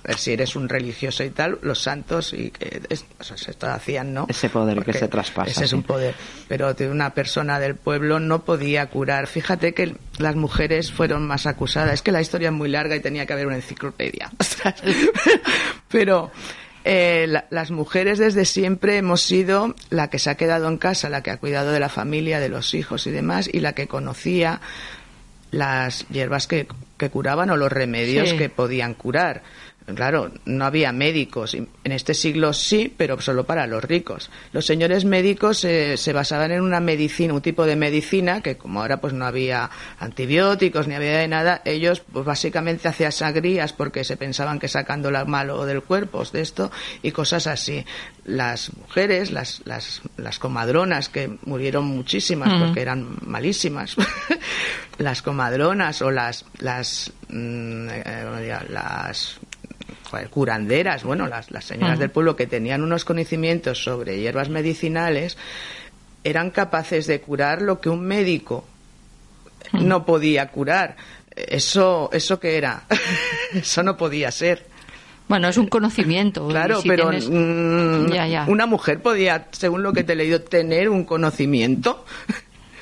A 0.03 0.09
ver, 0.09 0.17
Si 0.17 0.31
eres 0.31 0.55
un 0.55 0.69
religioso 0.69 1.23
y 1.25 1.29
tal, 1.29 1.59
los 1.61 1.81
santos 1.81 2.33
y 2.33 2.51
que 2.51 2.81
es- 2.89 3.05
o 3.19 3.23
sea, 3.23 3.35
se 3.35 3.53
hacían, 3.65 4.13
¿no? 4.13 4.27
Ese 4.29 4.49
poder 4.49 4.83
que 4.85 4.93
se 4.93 5.07
traspasa, 5.09 5.51
Ese 5.51 5.63
es 5.65 5.69
sí. 5.71 5.75
un 5.75 5.83
poder. 5.83 6.15
Pero 6.47 6.73
de 6.73 6.89
una 6.89 7.09
persona 7.13 7.59
del 7.59 7.75
pueblo 7.75 8.19
no 8.19 8.45
podía 8.45 8.85
curar. 8.87 9.27
Fíjate 9.27 9.73
que 9.73 9.95
las 10.17 10.35
mujeres 10.35 10.91
fueron 10.91 11.27
más 11.27 11.45
acusadas. 11.47 11.95
Es 11.95 12.01
que 12.01 12.11
la 12.13 12.21
historia 12.21 12.47
es 12.47 12.53
muy 12.53 12.69
larga 12.69 12.95
y 12.95 13.01
tenía 13.01 13.25
que 13.25 13.33
haber 13.33 13.47
una 13.47 13.57
enciclopedia. 13.57 14.31
Pero 15.89 16.31
eh, 16.85 17.25
la- 17.27 17.45
las 17.49 17.71
mujeres 17.71 18.17
desde 18.19 18.45
siempre 18.45 18.97
hemos 18.97 19.21
sido 19.21 19.75
la 19.89 20.09
que 20.09 20.19
se 20.19 20.29
ha 20.29 20.35
quedado 20.35 20.67
en 20.67 20.77
casa, 20.77 21.09
la 21.09 21.21
que 21.23 21.31
ha 21.31 21.37
cuidado 21.37 21.71
de 21.71 21.79
la 21.79 21.89
familia, 21.89 22.39
de 22.39 22.49
los 22.49 22.73
hijos 22.73 23.05
y 23.07 23.11
demás, 23.11 23.49
y 23.51 23.59
la 23.59 23.73
que 23.73 23.87
conocía 23.87 24.61
las 25.51 26.07
hierbas 26.09 26.47
que, 26.47 26.67
que 26.97 27.09
curaban 27.09 27.49
o 27.49 27.57
los 27.57 27.71
remedios 27.71 28.29
Sí. 28.29 28.37
que 28.37 28.49
podían 28.49 28.93
curar. 28.93 29.41
Claro, 29.95 30.31
no 30.45 30.65
había 30.65 30.91
médicos. 30.91 31.55
En 31.55 31.91
este 31.91 32.13
siglo 32.13 32.53
sí, 32.53 32.93
pero 32.95 33.19
solo 33.21 33.45
para 33.45 33.67
los 33.67 33.83
ricos. 33.83 34.29
Los 34.51 34.65
señores 34.65 35.05
médicos 35.05 35.63
eh, 35.65 35.97
se 35.97 36.13
basaban 36.13 36.51
en 36.51 36.61
una 36.61 36.79
medicina, 36.79 37.33
un 37.33 37.41
tipo 37.41 37.65
de 37.65 37.75
medicina 37.75 38.41
que 38.41 38.57
como 38.57 38.81
ahora 38.81 39.01
pues 39.01 39.13
no 39.13 39.25
había 39.25 39.69
antibióticos 39.99 40.87
ni 40.87 40.95
había 40.95 41.17
de 41.17 41.27
nada, 41.27 41.61
ellos 41.65 42.01
pues 42.11 42.25
básicamente 42.25 42.87
hacían 42.87 43.11
sangrías 43.11 43.73
porque 43.73 44.03
se 44.03 44.17
pensaban 44.17 44.59
que 44.59 44.67
sacando 44.67 45.11
lo 45.11 45.25
malo 45.25 45.65
del 45.65 45.81
cuerpo 45.81 46.23
de 46.31 46.41
esto 46.41 46.71
y 47.01 47.11
cosas 47.11 47.47
así. 47.47 47.85
Las 48.25 48.75
mujeres, 48.75 49.31
las, 49.31 49.61
las, 49.65 50.01
las 50.17 50.37
comadronas 50.37 51.09
que 51.09 51.37
murieron 51.45 51.85
muchísimas 51.85 52.61
porque 52.61 52.81
eran 52.81 53.17
malísimas, 53.21 53.95
las 54.97 55.21
comadronas 55.21 56.01
o 56.01 56.11
las 56.11 56.45
las 56.59 57.11
mm, 57.29 57.87
eh, 57.89 58.59
las 58.69 59.39
joder, 60.09 60.29
curanderas, 60.29 61.03
bueno, 61.03 61.27
las, 61.27 61.51
las 61.51 61.65
señoras 61.65 61.99
del 61.99 62.09
pueblo 62.09 62.35
que 62.35 62.47
tenían 62.47 62.81
unos 62.83 63.05
conocimientos 63.05 63.83
sobre 63.83 64.19
hierbas 64.19 64.49
medicinales, 64.49 65.37
eran 66.23 66.49
capaces 66.51 67.07
de 67.07 67.21
curar 67.21 67.61
lo 67.61 67.79
que 67.79 67.89
un 67.89 68.01
médico 68.01 68.65
no 69.73 70.05
podía 70.05 70.47
curar. 70.49 70.95
Eso, 71.35 72.09
¿eso 72.11 72.39
qué 72.39 72.57
era? 72.57 72.83
eso 73.53 73.83
no 73.83 73.95
podía 73.97 74.31
ser. 74.31 74.65
Bueno, 75.27 75.47
es 75.47 75.57
un 75.57 75.67
conocimiento. 75.67 76.47
Claro, 76.47 76.81
si 76.81 76.87
pero 76.89 77.11
tienes- 77.11 77.29
mm, 77.29 78.11
Ya, 78.11 78.27
ya. 78.27 78.45
una 78.47 78.65
mujer 78.65 78.99
podía, 79.01 79.47
según 79.51 79.83
lo 79.83 79.93
que 79.93 80.03
te 80.03 80.13
he 80.13 80.15
leído, 80.15 80.41
tener 80.41 80.89
un 80.89 81.05
conocimiento. 81.05 82.03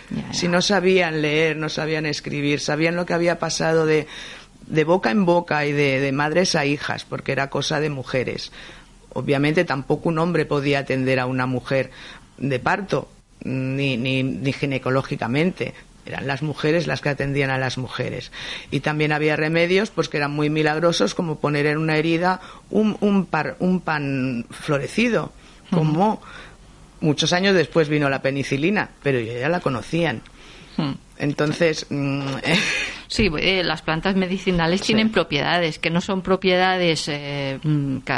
Ya. 0.10 0.32
Si 0.34 0.48
no 0.48 0.62
sabían 0.62 1.22
leer, 1.22 1.58
no 1.58 1.68
sabían 1.68 2.06
escribir, 2.06 2.62
sabían 2.62 2.96
lo 2.96 3.06
que 3.06 3.14
había 3.14 3.40
pasado 3.40 3.86
de, 3.86 4.08
de 4.68 4.84
boca 4.84 5.12
en 5.12 5.26
boca 5.26 5.66
y 5.66 5.72
de, 5.72 6.00
de 6.00 6.12
madres 6.12 6.56
a 6.56 6.66
hijas, 6.66 7.04
porque 7.06 7.32
era 7.32 7.50
cosa 7.50 7.80
de 7.80 7.90
mujeres. 7.90 8.52
Obviamente 9.14 9.66
tampoco 9.66 10.10
un 10.10 10.20
hombre 10.20 10.46
podía 10.46 10.80
atender 10.80 11.20
a 11.20 11.26
una 11.26 11.46
mujer 11.48 11.90
de 12.38 12.60
parto, 12.60 13.10
ni, 13.44 13.98
ni, 13.98 14.24
ni 14.24 14.54
ginecológicamente. 14.54 15.74
Eran 16.06 16.28
las 16.28 16.42
mujeres 16.42 16.88
las 16.88 17.02
que 17.02 17.10
atendían 17.10 17.50
a 17.50 17.58
las 17.58 17.78
mujeres. 17.78 18.32
Y 18.72 18.80
también 18.80 19.12
había 19.12 19.36
remedios 19.36 19.90
pues 19.90 20.08
que 20.08 20.18
eran 20.18 20.32
muy 20.32 20.50
milagrosos, 20.50 21.16
como 21.16 21.40
poner 21.40 21.66
en 21.66 21.78
una 21.78 21.98
herida 21.98 22.40
un, 22.70 22.96
un, 23.02 23.26
par- 23.26 23.58
un 23.60 23.82
pan 23.82 24.46
florecido, 24.50 25.34
como 25.72 26.22
muchos 27.02 27.34
años 27.34 27.56
después 27.56 27.90
vino 27.90 28.10
la 28.10 28.22
penicilina, 28.22 28.90
pero 29.04 29.20
ya 29.20 29.50
la 29.50 29.60
conocían. 29.60 30.22
Mm. 30.78 30.92
Entonces, 31.20 31.86
mm, 31.90 32.22
Sí, 33.08 33.30
eh, 33.40 33.64
las 33.64 33.82
plantas 33.82 34.16
medicinales 34.16 34.82
tienen 34.82 35.12
propiedades, 35.12 35.80
que 35.80 35.90
no 35.90 36.02
són 36.04 36.20
propiedades 36.22 37.08
eh, 37.08 37.56
mm, 37.56 38.04
que, 38.04 38.18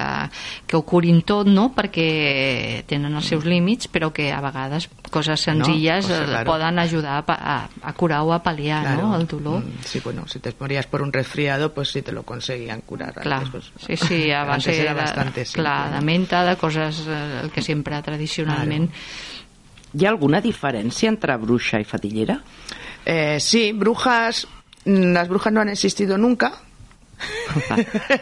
que 0.66 0.78
ho 0.78 0.82
curin 0.82 1.22
tot, 1.22 1.46
no?, 1.46 1.68
perquè 1.78 2.82
tenen 2.90 3.14
els 3.14 3.30
seus 3.30 3.46
límits, 3.46 3.86
però 3.94 4.10
que 4.10 4.32
a 4.34 4.42
vegades 4.42 4.90
coses 5.14 5.46
senzilles 5.46 6.08
cosa, 6.08 6.24
eh, 6.24 6.26
claro. 6.26 6.50
poden 6.50 6.82
ajudar 6.82 7.22
a, 7.22 7.38
a, 7.38 7.58
a 7.70 7.94
curar 7.94 8.24
o 8.26 8.34
a 8.34 8.42
pal·liar 8.42 8.82
claro, 8.82 9.14
no? 9.14 9.20
el 9.20 9.28
dolor. 9.30 9.62
mm, 9.62 9.86
sí, 9.86 10.02
bueno, 10.04 10.28
si 10.28 10.40
te 10.40 10.54
morías 10.60 10.88
por 10.88 11.04
un 11.04 11.14
resfriado, 11.14 11.72
pues 11.72 11.92
sí 11.92 12.02
te 12.02 12.12
lo 12.12 12.24
conseguían 12.24 12.82
curar. 12.82 13.14
Clar, 13.14 13.46
Antes, 13.46 13.70
pues, 13.70 13.86
sí, 13.86 14.08
sí, 14.08 14.32
a 14.32 14.44
base 14.50 14.74
era 14.74 14.96
de, 14.96 15.02
bastante 15.02 15.46
simple. 15.46 15.64
clar, 15.64 15.94
de 15.94 16.02
menta, 16.02 16.44
de 16.46 16.58
coses 16.58 17.06
eh, 17.08 17.42
el 17.44 17.52
que 17.52 17.62
sempre 17.62 18.02
tradicionalment... 18.02 18.90
Hi 19.90 20.06
ha 20.06 20.12
alguna 20.12 20.38
diferència 20.38 21.10
entre 21.10 21.34
bruixa 21.42 21.80
i 21.82 21.86
fatillera? 21.86 22.36
Eh, 23.06 23.38
sí, 23.40 23.72
brujas, 23.72 24.48
mm, 24.86 25.14
las 25.14 25.28
brujas 25.28 25.52
no 25.54 25.62
han 25.62 25.70
existido 25.70 26.18
nunca. 26.18 26.54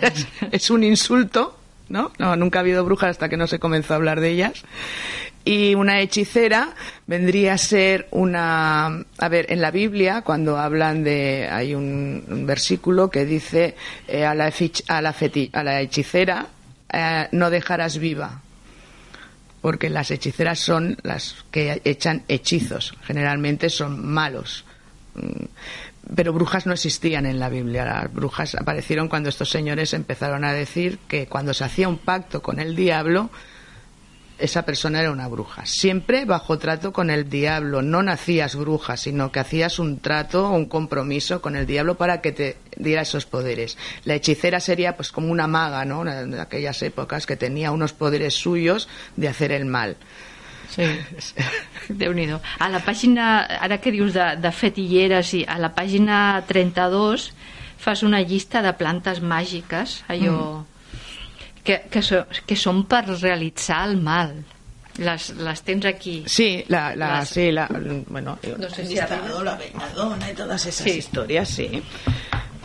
es, 0.01 0.27
es 0.51 0.69
un 0.69 0.83
insulto, 0.83 1.57
¿no? 1.89 2.11
¿no? 2.17 2.35
Nunca 2.35 2.59
ha 2.59 2.61
habido 2.61 2.83
brujas 2.85 3.11
hasta 3.11 3.29
que 3.29 3.37
no 3.37 3.47
se 3.47 3.59
comenzó 3.59 3.93
a 3.93 3.97
hablar 3.97 4.19
de 4.19 4.29
ellas. 4.29 4.63
Y 5.45 5.75
una 5.75 6.01
hechicera 6.01 6.73
vendría 7.05 7.53
a 7.53 7.57
ser 7.57 8.07
una... 8.11 8.87
A 9.17 9.29
ver, 9.29 9.45
en 9.49 9.61
la 9.61 9.71
Biblia, 9.71 10.21
cuando 10.21 10.57
hablan 10.57 11.05
de... 11.05 11.47
Hay 11.49 11.73
un, 11.73 12.23
un 12.27 12.45
versículo 12.45 13.09
que 13.09 13.25
dice 13.25 13.75
eh, 14.09 14.25
a, 14.25 14.35
la 14.35 14.49
fich- 14.51 14.83
a, 14.89 15.01
la 15.01 15.13
feti- 15.13 15.49
a 15.53 15.63
la 15.63 15.79
hechicera 15.79 16.47
eh, 16.91 17.27
no 17.31 17.49
dejarás 17.49 17.97
viva 17.97 18.41
porque 19.61 19.89
las 19.89 20.11
hechiceras 20.11 20.59
son 20.59 20.97
las 21.03 21.43
que 21.51 21.81
echan 21.83 22.23
hechizos, 22.29 22.93
generalmente 23.03 23.69
son 23.69 24.05
malos. 24.05 24.63
Pero 26.15 26.33
brujas 26.33 26.65
no 26.65 26.73
existían 26.73 27.25
en 27.25 27.39
la 27.39 27.49
Biblia, 27.49 27.83
las 27.83 28.13
brujas 28.13 28.55
aparecieron 28.55 29.09
cuando 29.09 29.29
estos 29.29 29.49
señores 29.49 29.93
empezaron 29.93 30.45
a 30.45 30.53
decir 30.53 30.99
que 31.07 31.27
cuando 31.27 31.53
se 31.53 31.65
hacía 31.65 31.89
un 31.89 31.97
pacto 31.97 32.41
con 32.41 32.59
el 32.59 32.75
diablo, 32.75 33.29
esa 34.39 34.63
persona 34.63 34.99
era 34.99 35.11
una 35.11 35.27
bruja. 35.27 35.65
Siempre 35.65 36.25
bajo 36.25 36.57
trato 36.59 36.93
con 36.93 37.09
el 37.09 37.29
diablo. 37.29 37.81
No 37.81 38.03
nacías 38.03 38.55
bruja, 38.55 38.95
sino 38.95 39.31
que 39.31 39.39
hacías 39.39 39.79
un 39.79 39.99
trato, 39.99 40.49
un 40.51 40.65
compromiso 40.65 41.41
con 41.41 41.55
el 41.55 41.65
diablo 41.65 41.97
para 41.97 42.21
que 42.21 42.31
te 42.31 42.57
diera 42.75 43.01
esos 43.01 43.25
poderes. 43.25 43.77
La 44.05 44.15
hechicera 44.15 44.59
sería 44.59 44.95
pues 44.95 45.11
como 45.11 45.31
una 45.31 45.47
maga, 45.47 45.85
¿no? 45.85 46.03
De 46.03 46.39
aquellas 46.39 46.81
épocas 46.83 47.25
que 47.25 47.35
tenía 47.35 47.71
unos 47.71 47.93
poderes 47.93 48.35
suyos 48.35 48.87
de 49.15 49.27
hacer 49.27 49.51
el 49.51 49.65
mal. 49.65 49.97
Sí, 50.69 50.85
déu 52.01 52.11
nhi 52.13 52.27
A 52.59 52.69
la 52.69 52.79
pàgina, 52.83 53.45
ara 53.61 53.77
que 53.79 53.91
dius 53.91 54.13
de, 54.13 54.35
de 54.41 54.51
fetilleres, 54.51 55.33
i 55.33 55.45
a 55.47 55.57
la 55.59 55.69
pàgina 55.75 56.41
32 56.47 57.31
fas 57.77 58.03
una 58.03 58.21
llista 58.21 58.61
de 58.61 58.73
plantes 58.73 59.21
màgiques, 59.21 60.03
allò... 60.09 60.65
Que, 61.67 61.81
que, 61.91 62.01
so, 62.01 62.21
que 62.47 62.55
són 62.55 62.85
per 62.87 63.03
realitzar 63.09 63.81
el 63.89 63.97
mal. 63.99 64.29
Les, 64.97 65.25
les 65.35 65.61
tens 65.61 65.83
aquí. 65.85 66.23
Sí, 66.25 66.63
la, 66.71 66.95
la, 66.95 67.09
Las- 67.19 67.29
sí, 67.35 67.51
la, 67.51 67.67
bueno, 68.07 68.37
No 68.57 68.69
sé 68.69 68.85
si 68.85 68.93
listado, 68.95 69.43
la 69.43 69.55
belladona 69.57 70.31
y 70.31 70.33
todas 70.33 70.65
esas 70.65 70.83
Sí. 70.89 70.97
historias, 70.97 71.49
sí. 71.49 71.83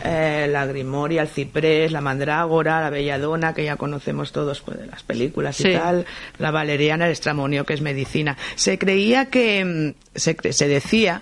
Eh, 0.05 0.47
la 0.51 0.65
grimoria, 0.65 1.21
el 1.21 1.29
ciprés, 1.29 1.91
la 1.93 2.01
mandrágora, 2.01 2.81
la 2.81 2.89
belladona, 2.89 3.53
que 3.53 3.63
ya 3.63 3.77
conocemos 3.77 4.33
todos 4.33 4.59
pues, 4.59 4.77
de 4.77 4.87
las 4.87 5.01
películas 5.01 5.55
Sí. 5.55 5.69
y 5.69 5.73
tal, 5.75 6.05
la 6.39 6.51
valeriana, 6.51 7.05
el 7.05 7.13
estramonio, 7.13 7.63
que 7.65 7.73
es 7.73 7.81
medicina. 7.81 8.35
Se 8.55 8.77
creía 8.77 9.27
que, 9.27 9.63
mm, 9.63 10.17
se, 10.19 10.35
se 10.51 10.67
decía 10.67 11.21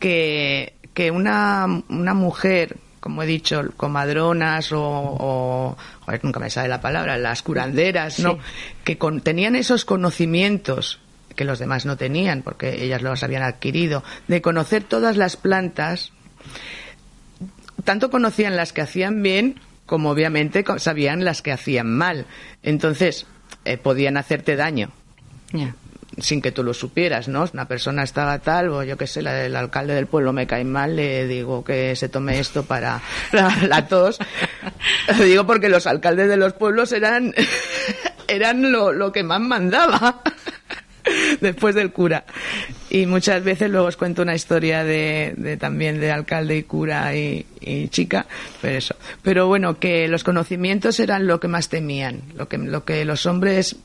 que, 0.00 0.74
que 0.92 1.12
una, 1.12 1.66
una 1.88 2.14
mujer, 2.14 2.76
como 2.98 3.22
he 3.22 3.26
dicho, 3.26 3.62
comadronas 3.76 4.72
o, 4.72 4.80
o 4.82 5.76
joder, 6.00 6.24
nunca 6.24 6.40
me 6.40 6.50
sale 6.50 6.68
la 6.68 6.80
palabra, 6.80 7.16
las 7.18 7.42
curanderas, 7.42 8.18
¿no? 8.18 8.32
Sí. 8.32 8.38
Que 8.82 8.98
con- 8.98 9.20
tenían 9.20 9.54
esos 9.54 9.84
conocimientos 9.84 10.98
que 11.36 11.44
los 11.44 11.58
demás 11.60 11.86
no 11.86 11.96
tenían, 11.96 12.42
porque 12.42 12.82
ellas 12.84 13.02
los 13.02 13.22
habían 13.22 13.42
adquirido, 13.44 14.02
de 14.26 14.42
conocer 14.42 14.82
todas 14.82 15.16
las 15.16 15.36
plantas, 15.36 16.10
tanto 17.86 18.10
conocían 18.10 18.54
las 18.56 18.74
que 18.74 18.82
hacían 18.82 19.22
bien 19.22 19.58
como 19.86 20.10
obviamente 20.10 20.62
sabían 20.76 21.24
las 21.24 21.40
que 21.40 21.52
hacían 21.52 21.86
mal. 21.88 22.26
Entonces, 22.62 23.24
eh, 23.64 23.78
podían 23.78 24.16
hacerte 24.18 24.56
daño 24.56 24.90
sin 26.18 26.40
que 26.40 26.50
tú 26.50 26.62
lo 26.64 26.72
supieras, 26.74 27.28
¿no? 27.28 27.44
Una 27.52 27.68
persona 27.68 28.02
estaba 28.02 28.38
tal, 28.38 28.68
o 28.70 28.82
yo 28.82 28.96
qué 28.96 29.06
sé, 29.06 29.20
la- 29.22 29.44
el 29.44 29.54
alcalde 29.54 29.94
del 29.94 30.06
pueblo 30.06 30.32
me 30.32 30.46
cae 30.46 30.64
mal, 30.64 30.96
le 30.96 31.26
digo 31.26 31.62
que 31.62 31.94
se 31.94 32.08
tome 32.08 32.38
esto 32.40 32.64
para 32.64 33.00
la, 33.32 33.54
la 33.68 33.86
tos. 33.86 34.18
Lo 35.18 35.24
digo 35.24 35.46
porque 35.46 35.68
los 35.68 35.86
alcaldes 35.86 36.28
de 36.28 36.36
los 36.38 36.52
pueblos 36.54 36.92
eran, 36.92 37.34
eran 38.28 38.72
lo, 38.72 38.92
lo 38.92 39.12
que 39.12 39.22
más 39.22 39.40
mandaba 39.40 40.22
después 41.40 41.74
del 41.74 41.92
cura. 41.92 42.24
y 42.90 43.06
muchas 43.06 43.42
veces 43.42 43.70
luego 43.70 43.86
os 43.88 43.96
cuento 43.96 44.22
una 44.22 44.34
historia 44.34 44.84
de, 44.84 45.34
de 45.36 45.56
también 45.56 46.00
de 46.00 46.10
alcalde 46.12 46.56
y 46.56 46.62
cura 46.62 47.14
y, 47.14 47.44
y, 47.60 47.88
chica, 47.88 48.26
pero 48.60 48.78
eso. 48.78 48.94
Pero 49.22 49.46
bueno, 49.46 49.78
que 49.78 50.08
los 50.08 50.24
conocimientos 50.24 50.98
eran 51.00 51.26
lo 51.26 51.40
que 51.40 51.48
más 51.48 51.68
temían, 51.68 52.22
lo 52.34 52.48
que, 52.48 52.58
lo 52.58 52.84
que 52.84 53.04
los 53.04 53.26
hombres 53.26 53.76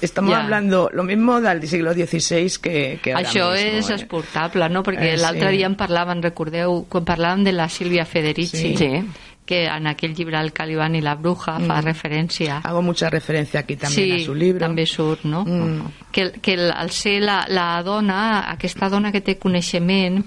Estamos 0.00 0.32
hablando 0.32 0.88
lo 0.92 1.02
mismo 1.02 1.40
del 1.40 1.66
siglo 1.66 1.92
XVI 1.94 2.48
que, 2.62 3.00
que 3.02 3.10
ara 3.12 3.26
Això 3.26 3.48
mismo, 3.50 3.80
és 3.80 3.88
eh? 3.90 3.94
exportable, 3.96 4.68
no? 4.70 4.84
Perquè 4.86 5.14
Eh, 5.14 5.16
l'altre 5.18 5.50
sí. 5.50 5.56
dia 5.56 5.66
en 5.66 5.74
parlaven, 5.74 6.22
recordeu, 6.22 6.84
quan 6.88 7.02
parlàvem 7.04 7.42
de 7.42 7.50
la 7.56 7.66
Sílvia 7.68 8.04
Federici, 8.06 8.54
Sí. 8.56 8.76
Sí. 8.78 9.02
Que 9.44 9.66
en 9.66 9.86
aquell 9.86 10.14
llibre 10.16 10.38
El 10.40 10.52
Calibán 10.56 10.94
i 10.96 11.02
la 11.04 11.14
Bruja 11.20 11.58
fa 11.60 11.80
referència 11.84 12.62
Hago 12.64 12.80
mucha 12.82 13.10
referencia 13.10 13.60
aquí 13.60 13.76
también 13.76 14.16
sí, 14.18 14.22
a 14.22 14.24
su 14.24 14.34
libro. 14.34 14.60
també 14.64 14.86
surt, 14.86 15.24
no? 15.24 15.44
Mm. 15.44 15.90
Que, 16.12 16.30
que 16.40 16.54
el, 16.54 16.70
el 16.72 16.90
ser 16.90 17.20
la, 17.22 17.44
la 17.48 17.82
dona, 17.82 18.50
aquesta 18.50 18.88
dona 18.88 19.12
que 19.12 19.20
té 19.20 19.36
coneixement, 19.38 20.22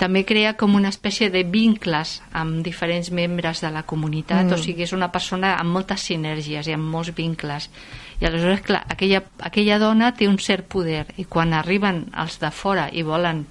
també 0.00 0.24
crea 0.24 0.54
com 0.56 0.74
una 0.74 0.88
espècie 0.88 1.28
de 1.30 1.44
vincles 1.44 2.22
amb 2.32 2.64
diferents 2.64 3.10
membres 3.12 3.60
de 3.60 3.70
la 3.70 3.84
comunitat, 3.84 4.46
Mm. 4.46 4.52
o 4.52 4.58
sigui, 4.58 4.82
és 4.82 4.92
una 4.92 5.12
persona 5.12 5.54
amb 5.60 5.70
moltes 5.70 6.00
sinergies 6.00 6.66
i 6.66 6.72
amb 6.74 6.90
molts 6.90 7.14
vincles. 7.14 7.70
I 8.20 8.24
aleshores, 8.24 8.62
clar, 8.64 8.82
aquella, 8.88 9.22
aquella 9.44 9.78
dona 9.78 10.14
té 10.16 10.26
un 10.26 10.38
cert 10.40 10.66
poder 10.66 11.04
i 11.18 11.24
quan 11.28 11.52
arriben 11.52 12.06
els 12.16 12.40
de 12.40 12.50
fora 12.50 12.88
i 12.90 13.02
volen 13.04 13.44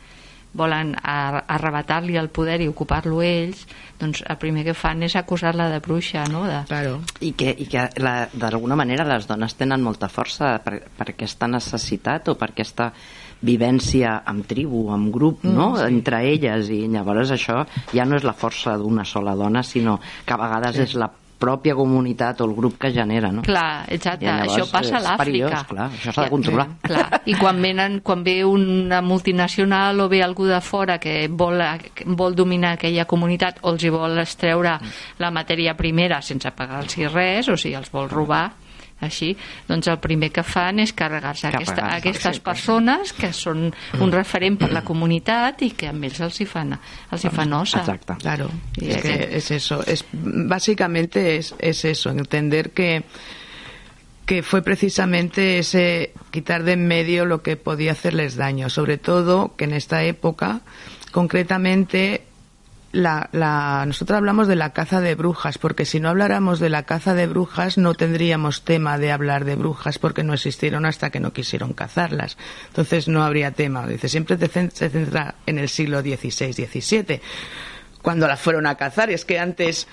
volen 0.56 0.94
ar- 1.04 1.44
arrebatar-li 1.52 2.16
el 2.18 2.30
poder 2.32 2.62
i 2.64 2.70
ocupar-lo 2.72 3.20
ells, 3.22 3.66
doncs 4.00 4.24
el 4.24 4.38
primer 4.40 4.64
que 4.64 4.74
fan 4.74 5.04
és 5.04 5.16
acusar-la 5.20 5.68
de 5.74 5.82
bruixa, 5.84 6.24
no? 6.32 6.46
De... 6.48 6.62
Claro. 6.70 7.02
I 7.20 7.34
que, 7.36 7.52
i 7.60 7.68
que 7.68 7.90
la- 8.00 8.30
d'alguna 8.34 8.76
manera 8.80 9.04
les 9.08 9.28
dones 9.28 9.56
tenen 9.60 9.84
molta 9.84 10.08
força 10.10 10.56
per, 10.64 10.80
per 10.96 11.10
aquesta 11.12 11.48
necessitat 11.52 12.32
o 12.32 12.38
per 12.40 12.54
aquesta 12.54 12.92
vivència 13.46 14.22
amb 14.26 14.46
tribu, 14.48 14.88
amb 14.96 15.12
grup, 15.14 15.44
no? 15.44 15.74
Mm, 15.74 15.78
sí. 15.82 15.90
entre 15.92 16.22
elles 16.32 16.70
i 16.74 16.86
llavors 16.88 17.34
això 17.36 17.62
ja 17.94 18.06
no 18.08 18.16
és 18.18 18.24
la 18.26 18.34
força 18.34 18.78
d'una 18.80 19.04
sola 19.06 19.36
dona 19.36 19.62
sinó 19.64 20.00
que 20.26 20.34
a 20.34 20.40
vegades 20.40 20.80
és 20.88 20.96
la 20.96 21.10
pròpia 21.46 21.75
comunitat 21.78 22.42
o 22.42 22.50
el 22.50 22.56
grup 22.58 22.80
que 22.82 22.92
genera 22.96 23.30
no? 23.32 23.44
Clar, 23.46 23.86
exacte, 23.94 24.25
això 24.25 24.66
passa 24.72 24.98
a 24.98 25.04
l'Àfrica. 25.06 25.62
clar, 25.70 25.88
això 25.94 26.12
s'ha 26.12 26.25
de 26.25 26.28
I- 26.28 26.34
controlar. 26.34 26.68
Clar, 26.82 27.22
i 27.30 27.36
quan, 27.38 27.62
venen, 27.62 28.00
quan 28.02 28.24
ve 28.25 28.40
una 28.46 29.02
multinacional 29.06 30.00
o 30.02 30.10
ve 30.10 30.24
algú 30.25 30.46
de 30.50 30.60
fora 30.62 30.98
que 31.00 31.28
vol, 31.30 31.62
vol 32.18 32.36
dominar 32.36 32.74
aquella 32.75 33.06
comunitat 33.06 33.60
o 33.62 33.72
els 33.75 33.84
hi 33.86 33.90
vol 33.94 34.18
estreure 34.24 34.80
la 35.22 35.32
matèria 35.32 35.75
primera 35.78 36.22
sense 36.22 36.50
pagar-los 36.52 36.98
res, 37.14 37.48
o 37.50 37.58
sigui, 37.58 37.75
els 37.75 37.92
vol 37.92 38.10
robar, 38.10 38.52
així, 39.06 39.32
doncs 39.70 39.88
el 39.88 40.00
primer 40.04 40.32
que 40.36 40.44
fan 40.44 40.80
és 40.84 40.92
carregar-se 40.94 41.48
aquesta, 41.48 41.88
aquestes 41.96 42.38
sí. 42.38 42.42
persones 42.44 43.14
que 43.14 43.32
són 43.34 43.70
un 44.02 44.12
referent 44.12 44.58
per 44.60 44.72
la 44.74 44.84
comunitat 44.84 45.62
i 45.64 45.72
que 45.78 45.88
amb 45.94 46.04
ells 46.10 46.20
els 46.26 46.42
hi 46.42 46.46
fan, 46.50 46.76
els 47.12 47.24
hi 47.26 47.30
fan. 47.30 47.54
Exacte. 47.56 48.16
Claro, 48.20 48.50
Y 48.78 48.90
es, 48.92 49.02
que- 49.02 49.30
es 49.38 49.52
eso. 49.52 49.84
Es, 49.86 50.04
básicamente 50.12 51.38
es, 51.38 51.54
es 51.60 51.86
eso, 51.86 52.10
entender 52.10 52.72
que, 52.72 53.04
que 54.26 54.42
fue 54.44 54.62
precisamente 54.64 55.60
ese 55.60 56.12
quitar 56.32 56.64
de 56.64 56.74
en 56.74 56.88
medio 56.88 57.26
lo 57.26 57.42
que 57.44 57.56
podía 57.58 57.92
hacerles 57.94 58.36
daño. 58.36 58.70
Sobre 58.70 58.98
todo 58.98 59.56
que 59.56 59.66
en 59.66 59.74
esta 59.74 60.04
época, 60.04 60.62
concretamente, 61.12 62.24
la, 62.96 63.30
la, 63.34 63.84
nosotros 63.86 64.16
hablamos 64.16 64.48
de 64.48 64.56
la 64.56 64.72
caza 64.72 65.02
de 65.02 65.16
brujas, 65.16 65.58
porque 65.58 65.84
si 65.86 66.00
no 66.00 66.08
habláramos 66.10 66.60
de 66.62 66.70
la 66.70 66.84
caza 66.84 67.14
de 67.14 67.28
brujas 67.28 67.77
no 67.77 67.94
tendríamos 67.94 68.64
tema 68.64 68.98
de 68.98 69.12
hablar 69.12 69.44
de 69.44 69.55
brujas 69.55 70.00
porque 70.00 70.24
no 70.24 70.34
existieron 70.34 70.86
hasta 70.86 71.10
que 71.10 71.20
no 71.20 71.34
quisieron 71.34 71.74
cazarlas. 71.74 72.38
Entonces 72.68 73.10
no 73.10 73.24
habría 73.24 73.51
tema. 73.51 73.86
Dice, 73.86 74.08
siempre 74.08 74.38
se 74.38 74.90
centra 74.90 75.36
en 75.46 75.60
el 75.60 75.68
siglo 75.68 76.00
XVI, 76.01 76.53
XVII, 76.53 77.22
cuando 78.01 78.27
las 78.27 78.40
fueron 78.40 78.66
a 78.66 78.75
cazar. 78.75 79.12
Y 79.12 79.14
es 79.14 79.25
que 79.25 79.40
antes 79.40 79.88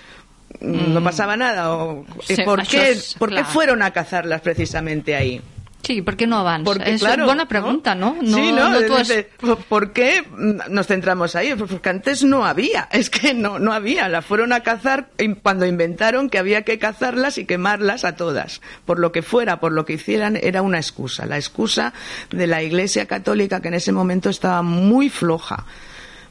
mm, 0.61 0.95
no 0.95 1.03
pasaba 1.03 1.37
nada. 1.37 1.75
O, 1.75 2.05
¿Por, 2.45 2.65
qué, 2.67 2.91
és 2.91 3.15
¿Por 3.19 3.31
qué 3.31 3.37
clar. 3.37 3.47
fueron 3.47 3.83
a 3.83 3.91
cazarlas 3.91 4.43
precisamente 4.43 5.17
ahí? 5.17 5.43
Sí, 5.83 6.01
per 6.01 6.15
què 6.17 6.29
no? 6.31 6.45
Porque, 6.65 6.93
és 6.95 7.03
claro, 7.03 7.27
bona 7.27 7.47
pregunta, 7.51 7.97
¿no? 7.97 8.15
no 8.23 8.37
sí, 8.37 8.53
¿no? 8.53 8.69
no 8.71 8.81
t'ho 8.87 8.97
has- 8.97 9.09
Dice, 9.09 9.29
¿Por 9.69 9.93
qué 9.93 10.23
nos 10.71 10.87
centramos 10.87 11.35
ahí? 11.35 11.55
Pues 11.57 11.69
Porque 11.71 11.89
antes 11.89 12.23
no 12.23 12.45
había, 12.47 12.89
es 12.93 13.11
que 13.11 13.35
no, 13.35 13.59
no 13.59 13.73
había. 13.73 14.09
Las 14.09 14.25
fueron 14.25 14.53
a 14.53 14.61
cazar 14.61 15.09
cuando 15.43 15.67
inventaron 15.67 16.31
que 16.31 16.39
había 16.39 16.63
que 16.63 16.79
cazarlas 16.79 17.37
y 17.39 17.47
quemarlas 17.47 18.05
a 18.05 18.15
todas. 18.15 18.61
Por 18.87 19.01
lo 19.01 19.11
que 19.11 19.23
fuera, 19.23 19.59
por 19.59 19.73
lo 19.73 19.85
que 19.85 19.95
hicieran, 19.95 20.37
era 20.41 20.63
una 20.63 20.79
excusa. 20.79 21.27
La 21.27 21.37
excusa 21.37 21.93
de 22.31 22.47
la 22.47 22.63
Iglesia 22.63 23.07
Católica 23.07 23.61
que 23.61 23.69
en 23.69 23.75
ese 23.75 23.91
momento 23.91 24.31
estaba 24.31 24.63
muy 24.63 25.09
floja, 25.11 25.67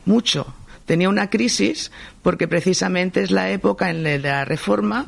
mucho. 0.06 0.56
Tenía 0.86 1.10
una 1.10 1.30
crisis 1.30 1.92
porque 2.22 2.48
precisamente 2.48 3.22
es 3.22 3.32
la 3.32 3.50
época 3.50 3.90
en 3.90 4.04
la 4.04 4.10
de 4.12 4.20
la 4.20 4.46
Reforma 4.46 5.08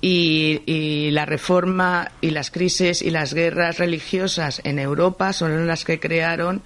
y, 0.00 0.62
y 0.66 1.10
la 1.10 1.26
reforma 1.26 2.10
y 2.20 2.30
las 2.30 2.50
crisis 2.50 3.02
y 3.02 3.10
las 3.10 3.34
guerras 3.34 3.78
religiosas 3.78 4.60
en 4.64 4.78
Europa 4.78 5.32
son 5.32 5.66
las 5.66 5.84
que 5.84 6.00
crearon 6.00 6.62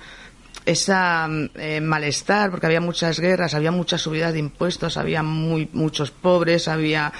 esa 0.66 1.28
eh, 1.56 1.80
malestar 1.80 2.50
porque 2.50 2.66
había 2.66 2.80
muchas 2.80 3.20
guerras, 3.20 3.54
había 3.54 3.70
mucha 3.70 3.98
subida 3.98 4.32
de 4.32 4.38
impuestos, 4.38 4.96
había 4.96 5.22
muy, 5.22 5.68
muchos 5.72 6.10
pobres, 6.10 6.68
había 6.68 7.12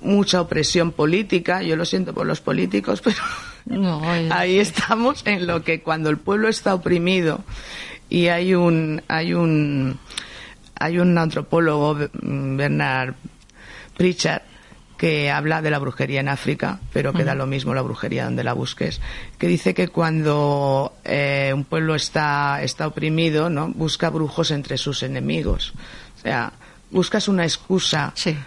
mucha 0.00 0.40
opresión 0.40 0.92
política. 0.92 1.62
Yo 1.62 1.76
lo 1.76 1.84
siento 1.84 2.12
por 2.12 2.26
los 2.26 2.40
políticos, 2.40 3.00
pero 3.04 3.16
No, 3.64 4.02
ahí 4.30 4.58
estamos 4.58 5.22
en 5.26 5.46
lo 5.46 5.62
que 5.62 5.80
cuando 5.80 6.10
el 6.10 6.18
pueblo 6.18 6.48
está 6.48 6.74
oprimido 6.74 7.44
y 8.10 8.26
hay 8.26 8.54
un 8.54 9.02
hay 9.08 9.32
un 9.32 9.98
hay 10.78 10.98
un 10.98 11.16
antropólogo 11.16 11.94
mm, 11.94 12.56
Bernard 12.56 13.14
Pritchard 13.96 14.42
que 15.02 15.32
habla 15.32 15.62
de 15.62 15.70
la 15.72 15.80
brujería 15.80 16.20
en 16.20 16.28
África, 16.28 16.78
pero 16.92 17.12
que 17.12 17.24
da 17.24 17.34
lo 17.34 17.44
mismo 17.44 17.74
la 17.74 17.82
brujería 17.82 18.24
donde 18.26 18.44
la 18.44 18.52
busques, 18.52 19.00
que 19.36 19.48
dice 19.48 19.74
que 19.74 19.88
cuando 19.88 20.92
eh, 21.04 21.50
un 21.52 21.64
pueblo 21.64 21.96
está, 21.96 22.62
está 22.62 22.86
oprimido, 22.86 23.50
¿no? 23.50 23.66
busca 23.74 24.10
brujos 24.10 24.52
entre 24.52 24.78
sus 24.78 25.02
enemigos. 25.02 25.72
O 26.18 26.20
sea, 26.20 26.52
buscas 26.92 27.26
una 27.26 27.42
excusa 27.42 28.12
Sí. 28.14 28.38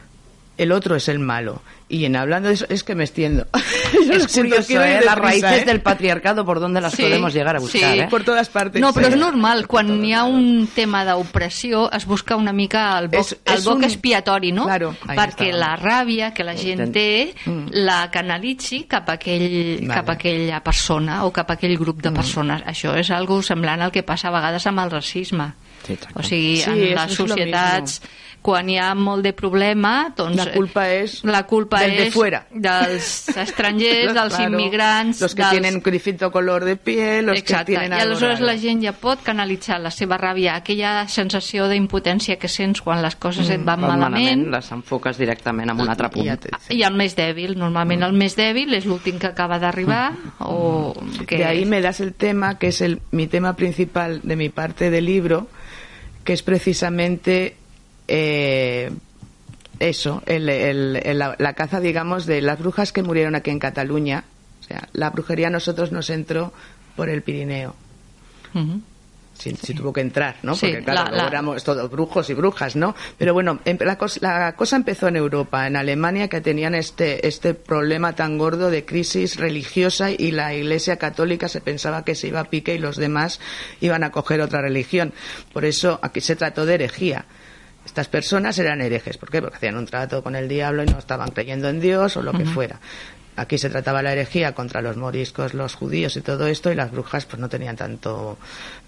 el 0.58 0.72
otro 0.72 0.96
es 0.96 1.10
el 1.10 1.20
malo. 1.20 1.62
Y 1.88 2.06
en 2.06 2.16
hablando 2.16 2.48
de 2.48 2.56
eso, 2.56 2.66
es 2.70 2.84
que 2.84 2.96
me 2.96 3.04
extiendo. 3.04 3.46
Yo 4.08 4.14
Es 4.14 4.28
curioso, 4.36 4.66
quiero 4.68 4.86
ir 4.88 4.92
¿eh? 4.94 5.02
Las 5.06 5.16
raíces 5.20 5.62
¿eh? 5.62 5.66
del 5.66 5.82
patriarcado, 5.82 6.44
por 6.44 6.60
dónde 6.60 6.82
las 6.82 6.94
Sí, 6.94 7.04
podemos 7.04 7.32
llegar 7.32 7.56
a 7.56 7.60
buscar, 7.60 7.94
sí. 7.94 8.00
¿eh? 8.00 8.08
Por 8.10 8.24
todas 8.24 8.50
partes. 8.50 8.82
No, 8.82 8.92
però 8.92 9.06
sí. 9.08 9.14
és 9.14 9.20
normal, 9.20 9.68
quan 9.68 9.92
hi 10.04 10.14
ha 10.18 10.24
un 10.26 10.66
tema 10.74 11.04
d'opressió 11.06 11.92
es 11.94 12.08
busca 12.10 12.36
una 12.36 12.52
mica 12.54 12.98
el 12.98 13.10
boc, 13.10 13.20
És- 13.22 13.38
el 13.46 13.60
és 13.60 13.66
boc 13.66 13.78
un- 13.78 13.84
expiatori, 13.84 14.52
no? 14.52 14.66
Claro, 14.66 14.96
Perquè 15.06 15.52
la 15.54 15.76
ràbia 15.78 16.34
que 16.34 16.44
la 16.44 16.56
gent 16.58 16.80
Intent- 16.88 16.94
té 16.94 17.36
Mm. 17.46 17.68
la 17.86 18.10
canalitzi 18.10 18.86
cap 18.90 19.08
a, 19.10 19.14
aquell, 19.20 19.82
Vale. 19.86 19.94
cap 19.94 20.10
a 20.10 20.14
aquella 20.14 20.64
persona 20.64 21.24
o 21.26 21.32
cap 21.32 21.52
a 21.52 21.54
aquell 21.54 21.78
grup 21.78 22.02
de 22.02 22.12
persones. 22.12 22.64
Això 22.66 22.96
és 22.98 23.12
algo 23.12 23.44
semblant 23.44 23.82
al 23.84 23.92
que 23.92 24.02
passa 24.02 24.30
a 24.30 24.32
vegades 24.32 24.66
amb 24.66 24.80
el 24.80 24.90
racisme. 24.90 25.54
Sí, 25.86 25.94
exacte. 25.94 26.20
o 26.20 26.24
sigui, 26.24 26.58
Sí, 26.58 26.70
en 26.72 26.96
les 26.96 27.14
societats 27.14 28.02
quan 28.46 28.68
hi 28.70 28.76
ha 28.78 28.92
molt 28.94 29.24
de 29.26 29.32
problema 29.34 30.14
doncs, 30.16 30.38
La 30.38 30.52
culpa 30.54 30.84
és 30.94 31.24
la 31.26 31.48
culpa 31.50 31.80
del 31.82 31.96
de 31.98 32.04
és 32.08 32.14
fuera. 32.14 32.44
dels 32.52 33.08
estrangers, 33.42 34.14
dels 34.14 34.36
Claro, 34.36 34.52
immigrants 34.54 35.22
Los 35.22 35.34
que 35.34 35.42
dels... 35.42 35.52
tienen 35.52 35.80
distinto 35.82 36.30
color 36.32 36.64
de 36.64 36.76
piel, 36.76 37.26
los 37.26 37.40
Exacte, 37.40 37.74
que 37.74 37.80
tienen 37.80 37.98
i 37.98 38.02
aleshores 38.04 38.40
raro. 38.40 38.52
la 38.52 38.58
gent 38.60 38.84
ja 38.86 38.92
pot 38.94 39.24
canalitzar 39.24 39.80
la 39.82 39.90
seva 39.90 40.20
ràbia, 40.22 40.54
aquella 40.58 41.08
sensació 41.08 41.66
d'impotència 41.68 42.38
que 42.38 42.48
sents 42.48 42.82
quan 42.86 43.02
les 43.02 43.16
coses 43.16 43.50
et 43.50 43.64
van 43.66 43.82
Van 43.82 43.98
malament, 43.98 44.46
les 44.52 44.72
enfoques 44.72 45.18
directament 45.18 45.72
amb 45.74 45.82
un 45.82 45.90
altre 45.90 46.12
punt. 46.14 46.26
I 46.26 46.30
ja 46.30 46.38
te- 46.38 46.52
i 46.70 46.84
el 46.84 46.94
més 46.94 47.16
dèbil, 47.18 47.58
normalment 47.58 48.04
el 48.04 48.14
més 48.14 48.38
dèbil 48.38 48.76
és 48.78 48.86
l'últim 48.86 49.18
que 49.18 49.26
acaba 49.34 49.58
d'arribar 49.58 50.14
o 50.40 50.94
que... 51.26 51.38
De 51.38 51.46
ahí 51.46 51.66
me 51.66 51.82
das 51.82 52.00
el 52.00 52.14
tema, 52.14 52.60
que 52.60 52.68
es 52.68 52.82
el, 52.82 53.02
mi 53.10 53.26
tema 53.26 53.56
principal 53.56 54.22
de 54.22 54.36
mi 54.36 54.50
parte 54.50 54.92
del 54.92 55.06
libro, 55.06 55.48
que 56.26 56.34
es 56.34 56.44
precisamente 56.44 57.56
eh, 58.10 58.92
eso, 59.80 60.22
el- 60.26 60.50
el- 60.50 60.96
el- 61.04 61.18
la, 61.20 61.36
la 61.40 61.54
caza, 61.54 61.80
digamos, 61.80 62.26
de 62.26 62.42
las 62.42 62.60
brujas 62.60 62.92
que 62.92 63.02
murieron 63.04 63.36
aquí 63.36 63.50
en 63.52 63.60
Cataluña. 63.60 64.26
O 64.62 64.64
sea, 64.64 64.90
la 64.94 65.10
brujería 65.12 65.48
a 65.48 65.52
nosotros 65.52 65.92
nos 65.92 66.10
entró 66.10 66.52
por 66.96 67.10
el 67.10 67.22
Pirineo. 67.22 67.76
Si, 69.38 69.54
si 69.56 69.74
tuvo 69.74 69.92
que 69.92 70.00
entrar, 70.02 70.38
¿no? 70.44 70.56
Sí, 70.56 70.68
Porque 70.68 70.84
claro, 70.86 71.16
la- 71.16 71.28
éramos 71.28 71.64
todos 71.64 71.92
brujos 71.92 72.30
y 72.30 72.34
brujas, 72.34 72.76
¿no? 72.76 72.96
Pero 73.18 73.34
bueno, 73.34 73.60
em- 73.66 73.78
la, 73.82 73.98
cos- 73.98 74.20
la 74.22 74.54
cosa 74.56 74.78
empezó 74.78 75.08
en 75.10 75.18
Europa, 75.18 75.68
en 75.68 75.76
Alemania, 75.76 76.30
que 76.30 76.40
tenían 76.42 76.74
este, 76.74 77.28
este 77.28 77.54
problema 77.54 78.14
tan 78.16 78.38
gordo 78.38 78.70
de 78.72 78.86
crisis 78.86 79.36
religiosa 79.36 80.10
y 80.12 80.32
la 80.32 80.54
Iglesia 80.54 80.96
Católica 80.98 81.50
se 81.50 81.60
pensaba 81.62 82.06
que 82.06 82.16
se 82.16 82.28
iba 82.28 82.40
a 82.40 82.46
pique 82.46 82.76
y 82.76 82.80
los 82.80 82.96
demás 82.96 83.40
iban 83.82 84.04
a 84.06 84.12
coger 84.12 84.40
otra 84.42 84.62
religión. 84.62 85.12
Por 85.54 85.66
eso 85.66 86.00
aquí 86.02 86.22
se 86.22 86.36
trató 86.36 86.66
de 86.66 86.76
herejía. 86.76 87.26
Estas 87.86 88.08
personas 88.08 88.58
eran 88.58 88.82
herejes. 88.82 89.18
¿Por 89.18 89.30
qué? 89.30 89.42
Porque 89.42 89.58
hacían 89.58 89.78
un 89.78 89.86
trato 89.86 90.24
con 90.24 90.36
el 90.36 90.48
diablo 90.48 90.82
y 90.84 90.88
no 90.88 90.98
estaban 90.98 91.30
creyendo 91.30 91.70
en 91.70 91.80
Dios 91.80 92.18
o 92.18 92.24
lo 92.24 92.32
que 92.34 92.44
fuera. 92.46 92.80
Aquí 93.36 93.58
se 93.58 93.70
trataba 93.70 94.02
la 94.02 94.14
herejía 94.14 94.54
contra 94.54 94.82
los 94.82 94.98
moriscos, 94.98 95.54
los 95.54 95.76
judíos 95.76 96.16
y 96.18 96.22
todo 96.22 96.48
esto, 96.48 96.72
y 96.72 96.76
las 96.76 96.92
brujas 96.92 97.26
pues 97.26 97.40
no 97.40 97.50
tenían 97.50 97.76
tanto, 97.76 98.38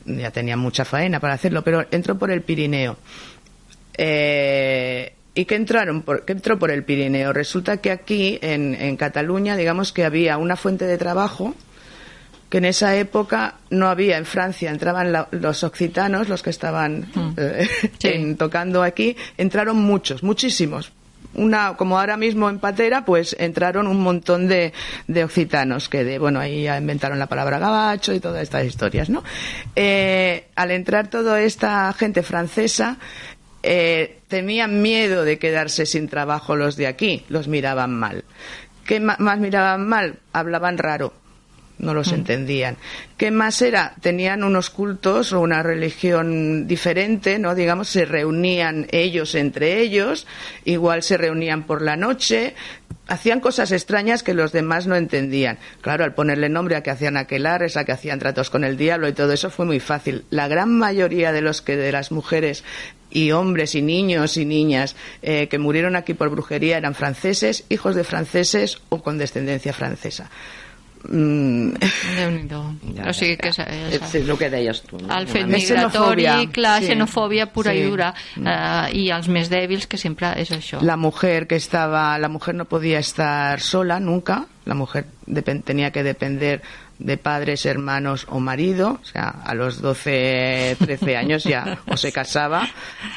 ya 0.06 0.32
tenían 0.32 0.60
mucha 0.60 0.86
faena 0.86 1.20
para 1.20 1.34
hacerlo, 1.34 1.64
pero 1.64 1.86
entró 1.92 2.18
por 2.18 2.32
el 2.32 2.42
Pirineo. 2.42 2.98
Eh, 3.98 5.14
¿Y 5.34 5.46
qué, 5.46 5.56
entraron 5.56 6.02
por, 6.02 6.26
qué 6.26 6.34
entró 6.34 6.58
por 6.58 6.72
el 6.72 6.84
Pirineo? 6.84 7.32
Resulta 7.32 7.78
que 7.78 7.92
aquí, 7.92 8.40
en, 8.42 8.74
en 8.76 8.98
Cataluña, 8.98 9.56
digamos 9.56 9.92
que 9.92 10.04
había 10.04 10.38
una 10.38 10.56
fuente 10.56 10.86
de 10.86 10.98
trabajo 10.98 11.54
que 12.50 12.60
en 12.60 12.66
esa 12.66 12.96
época 12.96 13.56
no 13.70 13.88
había 13.90 14.18
en 14.18 14.26
Francia, 14.26 14.72
entraban 14.72 15.12
la- 15.12 15.28
los 15.32 15.64
occitanos, 15.66 16.30
los 16.30 16.42
que 16.42 16.50
estaban 16.50 17.12
eh, 17.38 17.68
Sí. 18.00 18.08
en- 18.08 18.38
tocando 18.38 18.82
aquí, 18.84 19.16
entraron 19.38 19.78
muchos, 19.78 20.24
muchísimos. 20.24 20.92
Una, 21.34 21.76
como 21.76 22.00
ahora 22.00 22.18
mismo 22.18 22.50
en 22.50 22.60
Patera, 22.60 23.06
pues 23.06 23.36
entraron 23.40 23.88
un 23.88 24.00
montón 24.00 24.48
de, 24.48 24.74
de 25.08 25.24
occitanos, 25.24 25.88
que 25.88 26.04
de, 26.04 26.18
bueno, 26.18 26.40
ahí 26.40 26.68
inventaron 26.68 27.20
la 27.20 27.28
palabra 27.28 27.60
gabacho 27.60 28.14
y 28.14 28.20
todas 28.20 28.42
estas 28.42 28.66
historias, 28.66 29.10
¿no? 29.10 29.24
Eh, 29.76 30.48
al 30.56 30.72
entrar 30.72 31.10
toda 31.10 31.42
esta 31.42 31.94
gente 31.94 32.24
francesa, 32.24 32.98
eh, 33.64 34.20
tenían 34.28 34.82
miedo 34.82 35.24
de 35.24 35.38
quedarse 35.38 35.86
sin 35.86 36.08
trabajo 36.08 36.56
los 36.56 36.76
de 36.76 36.88
aquí, 36.88 37.26
los 37.30 37.48
miraban 37.48 37.94
mal. 37.94 38.24
¿Qué 38.86 39.00
más 39.00 39.40
miraban 39.40 39.86
mal? 39.88 40.20
Hablaban 40.32 40.78
raro, 40.78 41.14
no 41.80 41.94
los 41.94 42.12
entendían. 42.12 42.78
¿Qué 43.18 43.32
más 43.32 43.62
era? 43.62 43.94
Tenían 44.02 44.44
unos 44.44 44.70
cultos 44.70 45.34
o 45.34 45.40
una 45.40 45.64
religión 45.64 46.68
diferente, 46.68 47.40
¿no? 47.40 47.56
Digamos, 47.56 47.90
se 47.90 48.06
reunían 48.06 48.88
ellos 48.92 49.36
entre 49.36 49.80
ellos, 49.80 50.28
igual 50.66 51.04
se 51.04 51.18
reunían 51.18 51.64
por 51.64 51.82
la 51.82 51.96
noche, 51.96 52.56
hacían 53.08 53.40
cosas 53.40 53.72
extrañas 53.72 54.24
que 54.24 54.34
los 54.34 54.52
demás 54.52 54.88
no 54.88 54.96
entendían. 54.96 55.58
Claro, 55.82 56.04
al 56.04 56.14
ponerle 56.14 56.50
nombre 56.50 56.76
a 56.76 56.84
que 56.84 56.92
hacían 56.92 57.18
aquelares, 57.18 57.78
a 57.78 57.86
que 57.86 57.92
hacían 57.92 58.20
tratos 58.20 58.50
con 58.50 58.64
el 58.64 58.78
diablo 58.78 59.08
y 59.08 59.14
todo 59.14 59.34
eso 59.34 59.50
fue 59.50 59.66
muy 59.66 59.80
fácil. 59.80 60.26
La 60.30 60.48
gran 60.48 60.78
mayoría 60.78 61.32
de 61.32 61.42
los 61.42 61.62
que 61.62 61.76
de 61.78 61.92
las 61.92 62.12
mujeres 62.12 62.64
y 63.10 63.32
hombres 63.32 63.76
y 63.76 63.82
niños 63.82 64.38
y 64.38 64.46
niñas 64.46 64.96
eh, 65.22 65.48
que 65.48 65.58
murieron 65.58 65.96
aquí 65.96 66.14
por 66.14 66.30
brujería 66.30 66.78
eran 66.78 66.96
franceses, 66.96 67.64
hijos 67.70 67.96
de 67.96 68.04
franceses 68.04 68.82
o 68.90 69.02
con 69.02 69.18
descendencia 69.18 69.74
francesa. 69.74 70.30
Mm, 71.10 71.74
Déu-n'hi-do. 72.18 72.60
O 73.08 73.14
sigui 73.16 73.38
que 73.40 73.50
és, 73.54 73.60
és, 73.60 73.94
És, 74.02 74.16
el 74.20 74.38
que 74.38 74.50
deies 74.52 74.82
tu. 74.84 74.98
No? 75.00 75.08
el 75.18 75.28
fet 75.28 75.46
migratori, 75.48 76.26
xenofòbia, 76.26 76.52
clar, 76.52 76.82
sí. 76.82 76.88
xenofòbia 76.92 77.46
pura 77.54 77.72
Sí. 77.72 77.80
i 77.80 77.84
dura, 77.90 78.14
eh, 78.36 78.98
i 78.98 79.10
els 79.16 79.28
més 79.30 79.50
dèbils, 79.50 79.88
que 79.88 79.98
sempre 79.98 80.34
és 80.42 80.52
això. 80.52 80.82
la 80.82 80.98
mujer 80.98 81.48
que 81.48 81.56
estaba, 81.56 82.18
la 82.20 82.28
mujer 82.30 82.56
no 82.56 82.66
podía 82.66 83.00
estar 83.00 83.60
sola 83.62 84.00
nunca, 84.00 84.46
la 84.66 84.76
mujer 84.76 85.06
depen- 85.26 85.64
tenía 85.64 85.92
que 85.92 86.04
depender 86.04 86.62
de 87.00 87.18
padres, 87.18 87.66
hermanos 87.66 88.26
o 88.30 88.40
marido, 88.40 89.00
o 89.02 89.06
sea, 89.06 89.30
a 89.30 89.54
los 89.54 89.82
12, 89.82 90.78
13 90.80 91.16
años 91.18 91.44
ya 91.44 91.80
o 91.88 91.96
se 91.98 92.12
casaba 92.12 92.68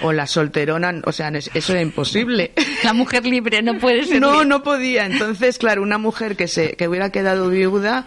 o 0.03 0.13
la 0.13 0.27
solterona, 0.27 1.01
o 1.05 1.13
sea, 1.13 1.29
es- 1.29 1.51
eso 1.55 1.73
era 1.73 1.81
imposible. 1.83 2.53
La 2.85 2.93
mujer 2.93 3.25
libre 3.27 3.63
no 3.63 3.79
puede 3.79 4.05
ser 4.05 4.21
No, 4.21 4.33
libre. 4.33 4.47
no 4.47 4.63
podía. 4.63 5.07
Entonces, 5.07 5.59
claro, 5.59 5.83
una 5.83 5.99
mujer 5.99 6.37
que 6.37 6.49
se 6.49 6.77
que 6.77 6.89
hubiera 6.89 7.11
quedado 7.11 7.49
viuda, 7.49 8.05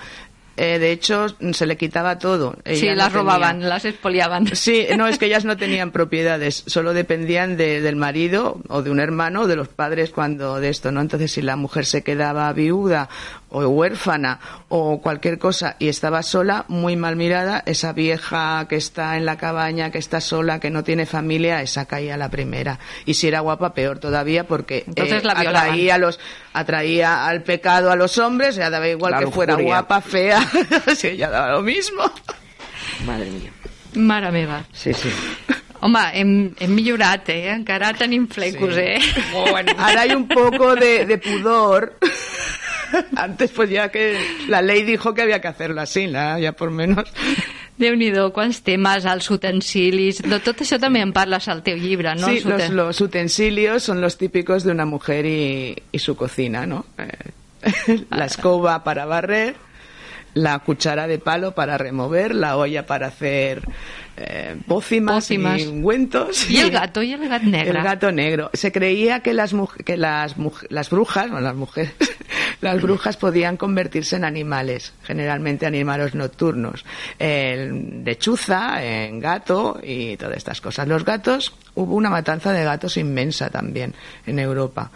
eh, 0.56 0.78
de 0.78 0.92
hecho, 0.92 1.26
se 1.52 1.66
le 1.66 1.78
quitaba 1.78 2.20
todo. 2.20 2.56
Sí, 2.64 2.86
no 2.88 2.94
las 2.94 3.08
tenía- 3.08 3.10
robaban, 3.10 3.68
las 3.68 3.86
expoliaban. 3.86 4.56
Sí, 4.56 4.86
no, 4.98 5.08
es 5.08 5.18
que 5.18 5.26
ellas 5.26 5.46
no 5.46 5.58
tenían 5.58 5.90
propiedades, 5.90 6.64
solo 6.68 6.94
dependían 6.94 7.58
de- 7.58 7.82
del 7.82 7.96
marido 7.96 8.62
o 8.70 8.84
de 8.84 8.92
un 8.92 9.00
hermano 9.00 9.42
o 9.42 9.48
de 9.48 9.56
los 9.56 9.68
padres 9.70 10.12
cuando 10.12 10.60
de 10.60 10.70
esto, 10.70 10.92
¿no? 10.92 11.02
Entonces, 11.02 11.32
si 11.32 11.42
la 11.42 11.56
mujer 11.56 11.88
se 11.88 12.04
quedaba 12.04 12.54
viuda 12.54 13.10
o 13.54 13.66
huérfana 13.68 14.40
o 14.70 15.00
cualquier 15.02 15.38
cosa 15.40 15.76
y 15.80 15.88
estaba 15.88 16.24
sola, 16.24 16.66
muy 16.68 16.96
mal 16.96 17.16
mirada, 17.16 17.64
esa 17.66 17.94
vieja 17.94 18.66
que 18.68 18.76
está 18.76 19.16
en 19.16 19.26
la 19.26 19.38
cabaña, 19.38 19.92
que 19.92 20.00
está 20.00 20.20
sola, 20.20 20.60
que 20.60 20.70
no 20.70 20.84
tiene 20.84 21.06
familia, 21.06 21.62
esa 21.62 21.86
caía 21.86 22.18
la 22.18 22.30
primera. 22.30 22.80
Y 23.06 23.14
si 23.14 23.28
era 23.28 23.40
guapa, 23.40 23.74
peor 23.74 24.00
todavía, 24.00 24.46
porque 24.46 24.78
eh, 24.80 24.84
Entonces 24.88 25.24
la 25.24 25.36
violaban. 25.36 25.70
atraía, 25.70 25.96
a 25.96 25.98
los, 26.00 26.20
atraía 26.54 27.26
al 27.28 27.44
pecado 27.44 27.92
a 27.92 27.96
los 27.96 28.18
hombres, 28.18 28.56
ya 28.56 28.70
daba 28.70 28.88
igual 28.88 29.12
La 29.12 29.20
que 29.20 29.28
fuera 29.28 29.54
lujuria. 29.54 29.76
guapa, 29.76 30.02
fea, 30.02 30.42
sí, 30.96 31.16
ya 31.16 31.30
daba 31.30 31.52
lo 31.54 31.62
mismo. 31.62 32.04
Madre 33.06 33.30
mía. 33.32 33.52
Mare 33.96 34.32
meva. 34.32 34.64
Sí, 34.74 34.92
sí. 34.94 35.10
Home, 35.82 36.00
hem, 36.14 36.56
hem 36.60 36.72
millorat, 36.74 37.28
eh? 37.30 37.50
Encara 37.52 37.94
tenim 37.94 38.28
flecos, 38.28 38.74
Sí. 38.74 38.80
eh? 38.82 39.00
Ahora 39.78 40.02
hay 40.02 40.12
un 40.16 40.28
poco 40.28 40.76
de, 40.76 41.06
de 41.06 41.18
pudor. 41.18 41.98
Antes, 43.16 43.52
pues 43.52 43.70
ya 43.70 43.90
que 43.90 44.18
la 44.48 44.62
ley 44.62 44.84
dijo 44.84 45.14
que 45.14 45.22
había 45.22 45.42
que 45.42 45.48
hacerlo 45.48 45.82
así, 45.82 46.08
¿no? 46.08 46.38
ya 46.40 46.54
por 46.54 46.72
menos. 46.72 47.12
Déu-n'hi-do, 47.74 48.28
quants 48.36 48.62
temes, 48.62 49.06
els 49.10 49.32
utensilis... 49.34 50.20
De 50.22 50.38
tot 50.46 50.62
això 50.62 50.78
també 50.80 51.02
en 51.02 51.10
parles 51.14 51.48
al 51.50 51.64
teu 51.66 51.80
llibre, 51.82 52.14
no? 52.16 52.28
sí, 52.30 52.42
los, 52.46 52.70
los 52.70 53.02
utensilios 53.02 53.82
son 53.82 54.00
los 54.00 54.18
típicos 54.18 54.64
de 54.64 54.72
una 54.72 54.86
mujer 54.86 55.26
y, 55.26 55.82
y 55.92 56.00
su 56.00 56.16
cocina, 56.16 56.68
¿no? 56.68 56.86
Eh, 57.00 58.06
la 58.12 58.26
escoba 58.26 58.84
para 58.84 59.06
barrer, 59.06 59.56
la 60.36 60.60
cuchara 60.60 61.08
de 61.08 61.18
palo 61.18 61.56
para 61.56 61.78
remover, 61.78 62.36
la 62.36 62.58
olla 62.58 62.86
para 62.86 63.08
hacer 63.08 63.64
eh, 64.18 64.56
pócimas, 64.68 65.26
Pócimas. 65.26 65.62
y 65.62 65.68
ungüentos. 65.68 66.50
I 66.50 66.58
el 66.58 66.72
gato, 66.72 67.02
i 67.02 67.14
el 67.14 67.28
gat 67.28 67.44
negre. 67.44 67.78
El 67.78 67.84
gato 67.84 68.12
negro. 68.12 68.50
Se 68.54 68.72
creía 68.72 69.22
que 69.22 69.34
las 69.34 69.56
que 69.84 69.98
las, 69.98 70.36
las 70.70 70.90
brujas, 70.90 71.30
no 71.30 71.40
las 71.42 71.56
mujeres, 71.56 71.94
las 72.64 72.82
brujas 72.82 73.18
podían 73.18 73.58
convertirse 73.58 74.16
en 74.16 74.24
animales, 74.24 74.94
generalmente 75.04 75.66
animales 75.66 76.16
nocturnos, 76.16 76.86
en 77.20 78.04
lechuza, 78.06 78.84
en 78.84 79.20
gato 79.20 79.80
y 79.84 80.16
todas 80.18 80.38
estas 80.38 80.62
cosas. 80.62 80.88
Los 80.88 81.04
gatos, 81.04 81.54
hubo 81.76 81.96
una 81.96 82.10
matanza 82.10 82.54
de 82.54 82.64
gatos 82.64 82.98
inmensa 82.98 83.50
también 83.50 83.94
en 84.26 84.40
Europa, 84.40 84.92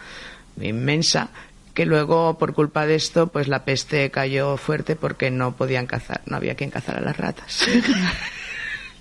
inmensa 0.60 1.28
que 1.74 1.84
luego 1.86 2.38
por 2.38 2.54
culpa 2.54 2.86
de 2.86 2.96
esto 2.96 3.28
pues 3.28 3.46
la 3.46 3.64
peste 3.64 4.10
cayó 4.10 4.56
fuerte 4.56 4.96
porque 4.96 5.30
no 5.30 5.52
podían 5.52 5.86
cazar, 5.86 6.22
no 6.26 6.36
había 6.36 6.56
quien 6.56 6.70
cazara 6.70 7.00
las 7.00 7.16
ratas. 7.16 7.66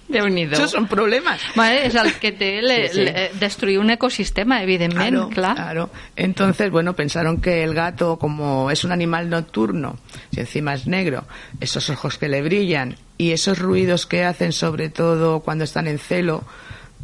Déu-n'hi-do. 0.07 0.53
Esos 0.53 0.71
son 0.71 0.87
problemas. 0.87 1.41
Bueno, 1.55 1.75
és 1.83 1.95
el 1.95 2.13
que 2.19 2.31
té 2.31 2.61
le, 2.61 2.87
Sí, 2.87 2.93
sí. 2.95 3.03
le, 3.05 3.31
destruir 3.39 3.79
un 3.79 3.89
ecosistema, 3.89 4.61
evidentment, 4.63 5.09
Claro, 5.11 5.29
clar. 5.29 5.55
claro. 5.55 5.89
Entonces, 6.15 6.71
bueno, 6.71 6.93
pensaron 6.95 7.41
que 7.41 7.63
el 7.63 7.73
gato, 7.73 8.17
como 8.17 8.71
es 8.71 8.83
un 8.85 8.91
animal 8.93 9.29
nocturno, 9.29 9.97
si 10.31 10.39
encima 10.39 10.73
es 10.75 10.87
negro, 10.87 11.25
esos 11.59 11.89
ojos 11.89 12.17
que 12.17 12.29
le 12.29 12.41
brillan 12.41 12.95
y 13.17 13.31
esos 13.31 13.59
ruidos 13.59 14.05
que 14.05 14.23
hacen, 14.23 14.53
sobre 14.53 14.89
todo 14.89 15.41
cuando 15.41 15.65
están 15.65 15.87
en 15.87 15.99
celo, 15.99 16.43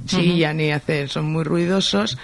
chillan 0.06 0.60
y 0.62 0.72
hacen, 0.72 1.08
son 1.10 1.26
muy 1.26 1.44
ruidosos, 1.44 2.18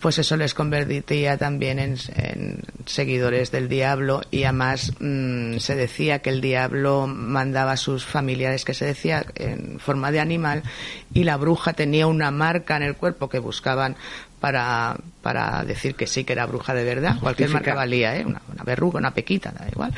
pues 0.00 0.18
eso 0.18 0.36
les 0.36 0.54
convertiría 0.54 1.36
también 1.36 1.78
en, 1.78 1.96
en 2.14 2.62
seguidores 2.86 3.50
del 3.50 3.68
diablo. 3.68 4.22
Y 4.30 4.44
además 4.44 4.92
mm, 4.98 5.58
se 5.58 5.76
decía 5.76 6.20
que 6.20 6.30
el 6.30 6.40
diablo 6.40 7.06
mandaba 7.06 7.72
a 7.72 7.76
sus 7.76 8.04
familiares, 8.04 8.64
que 8.64 8.74
se 8.74 8.86
decía 8.86 9.24
en 9.34 9.78
forma 9.78 10.10
de 10.10 10.20
animal, 10.20 10.62
y 11.12 11.24
la 11.24 11.36
bruja 11.36 11.74
tenía 11.74 12.06
una 12.06 12.30
marca 12.30 12.76
en 12.76 12.82
el 12.82 12.96
cuerpo 12.96 13.28
que 13.28 13.38
buscaban 13.38 13.96
para, 14.40 14.96
para 15.22 15.64
decir 15.64 15.94
que 15.94 16.06
sí 16.06 16.24
que 16.24 16.32
era 16.32 16.46
bruja 16.46 16.72
de 16.72 16.84
verdad, 16.84 17.20
cualquier 17.20 17.50
marca 17.50 17.74
valía, 17.74 18.16
¿eh? 18.16 18.24
una, 18.24 18.40
una 18.50 18.64
verruga, 18.64 18.98
una 18.98 19.12
pequita, 19.12 19.52
da 19.52 19.68
igual, 19.70 19.92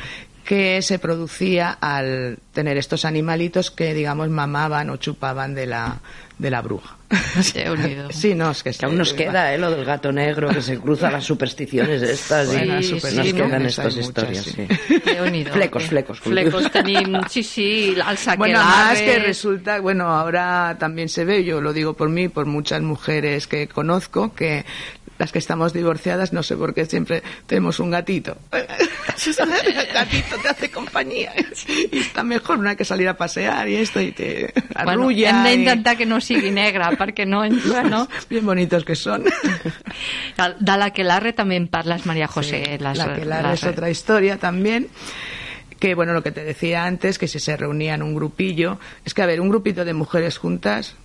que 0.45 0.81
se 0.81 0.99
producía 0.99 1.71
al 1.79 2.37
tener 2.51 2.77
estos 2.77 3.05
animalitos 3.05 3.71
que, 3.71 3.93
digamos, 3.93 4.29
mamaban 4.29 4.89
o 4.89 4.97
chupaban 4.97 5.55
de 5.55 5.65
la, 5.65 5.99
de 6.37 6.49
la 6.51 6.61
bruja. 6.61 6.97
Déu-n'hi-do. 7.53 8.11
Sí, 8.11 8.33
no, 8.35 8.51
es 8.51 8.63
que, 8.63 8.71
Que 8.71 8.85
aún 8.85 8.97
nos 8.97 9.13
queda, 9.13 9.53
¿eh? 9.53 9.57
Lo 9.57 9.69
del 9.71 9.85
gato 9.85 10.11
negro, 10.11 10.49
que 10.49 10.61
se 10.61 10.79
cruza 10.79 11.09
las 11.11 11.23
supersticiones 11.23 12.01
estas 12.01 12.53
y 12.53 12.83
Sí, 12.83 12.93
nos 12.93 13.01
sí, 13.03 13.33
quedan 13.33 13.65
estas 13.65 13.95
muchas, 13.95 14.05
historias. 14.07 14.43
sí. 14.45 14.67
sí. 14.87 15.01
Déu-n'hi-do. 15.05 15.53
Flecos, 15.53 15.83
flecos, 15.85 16.19
Flecos 16.19 16.71
tenim, 16.71 17.21
sí, 17.29 17.43
sí, 17.43 17.95
el 17.95 18.37
Bueno, 18.37 18.59
más 18.59 18.99
que 18.99 19.19
resulta, 19.19 19.79
bueno, 19.79 20.09
ahora 20.09 20.75
también 20.79 21.07
se 21.07 21.23
ve, 21.23 21.43
yo 21.43 21.61
lo 21.61 21.71
digo 21.71 21.93
por 21.93 22.09
mí, 22.09 22.27
por 22.29 22.45
muchas 22.45 22.81
mujeres 22.81 23.47
que 23.47 23.67
conozco, 23.67 24.33
que 24.33 24.65
las 25.23 25.31
que 25.31 25.39
estamos 25.39 25.71
divorciadas, 25.71 26.33
no 26.33 26.43
sé 26.43 26.57
por 26.57 26.73
qué 26.73 26.85
siempre 26.85 27.23
tenemos 27.47 27.79
un 27.79 27.91
gatito. 27.91 28.37
El 28.51 29.93
gatito 29.93 30.35
te 30.41 30.49
hace 30.49 30.69
compañía 30.71 31.31
y 31.91 31.99
está 31.99 32.23
mejor, 32.23 32.59
no 32.59 32.69
hay 32.69 32.75
que 32.75 32.83
salir 32.83 33.07
a 33.07 33.15
pasear 33.15 33.69
y 33.69 33.75
esto 33.77 34.01
y 34.01 34.11
te 34.11 34.53
Bueno, 34.83 35.03
arrulla. 35.03 35.29
hem 35.29 35.45
y- 35.45 35.49
d'intentar 35.57 35.95
que 35.95 36.05
no 36.05 36.19
sigui 36.19 36.51
negra, 36.51 36.91
perquè 36.97 37.25
no... 37.25 37.47
no? 37.47 38.07
Bien 38.29 38.45
bonitos 38.45 38.83
que 38.83 38.95
son. 38.95 39.23
De 39.23 40.75
l'aquelarre 40.77 41.31
també 41.33 41.55
en 41.55 41.67
parles, 41.71 42.05
María 42.05 42.27
José. 42.27 42.63
Sí, 42.65 42.77
les, 42.83 42.97
la 42.97 43.13
que 43.15 43.25
la 43.25 43.41
les- 43.51 43.63
es 43.63 43.69
otra 43.69 43.89
historia 43.89 44.37
también. 44.37 44.89
Que 45.79 45.95
bueno, 45.95 46.11
lo 46.13 46.21
que 46.23 46.31
te 46.31 46.43
decía 46.43 46.83
antes, 46.83 47.17
que 47.17 47.27
si 47.27 47.39
se 47.39 47.55
reunían 47.55 48.01
un 48.03 48.15
grupillo, 48.15 48.77
es 49.05 49.13
que 49.13 49.21
a 49.21 49.25
ver, 49.25 49.39
un 49.39 49.49
grupito 49.49 49.85
de 49.85 49.93
mujeres 49.93 50.37
juntas 50.37 50.95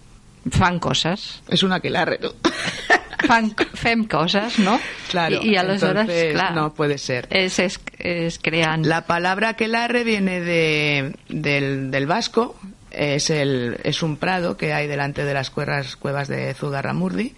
Fan 0.51 0.79
coses. 0.79 1.43
es 1.49 1.63
una 1.63 1.77
aquelarre, 1.77 2.19
tú. 2.19 2.35
fan, 3.27 3.55
fem 3.75 4.05
coses, 4.05 4.59
no? 4.59 4.79
Claro, 5.11 5.41
I, 5.43 5.51
i 5.53 5.57
aleshores, 5.57 6.03
entonces, 6.03 6.33
clar, 6.35 6.55
no 6.55 6.75
puede 6.75 6.99
ser. 6.99 7.27
es, 7.31 7.59
es, 7.59 7.81
es 7.99 8.39
crean... 8.39 8.89
La 8.89 9.07
palabra 9.07 9.51
aquelarre 9.51 10.05
viene 10.05 10.41
de, 10.41 11.15
del, 11.29 11.91
del 11.91 12.07
vasco, 12.07 12.57
es, 12.91 13.31
el, 13.31 13.79
es 13.85 14.03
un 14.03 14.17
prado 14.17 14.57
que 14.57 14.73
hay 14.73 14.87
delante 14.87 15.25
de 15.25 15.35
las 15.35 15.51
cuevas, 15.51 15.97
cuevas 15.97 16.29
de 16.29 16.55
Zugarramurdi, 16.55 17.35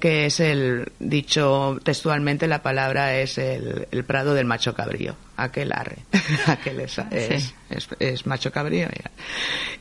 que 0.00 0.26
es 0.26 0.40
el, 0.40 0.90
dicho 0.98 1.78
textualmente, 1.82 2.46
la 2.46 2.62
palabra 2.62 3.18
es 3.18 3.38
el, 3.38 3.86
el 3.90 4.04
prado 4.04 4.34
del 4.34 4.46
macho 4.46 4.74
cabrío, 4.74 5.14
aquelarre, 5.36 5.98
aquel 6.46 6.80
es, 6.80 6.98
es, 7.10 7.44
Sí. 7.44 7.54
es, 7.70 7.88
es 7.98 8.26
macho 8.26 8.50
cabrío. 8.50 8.88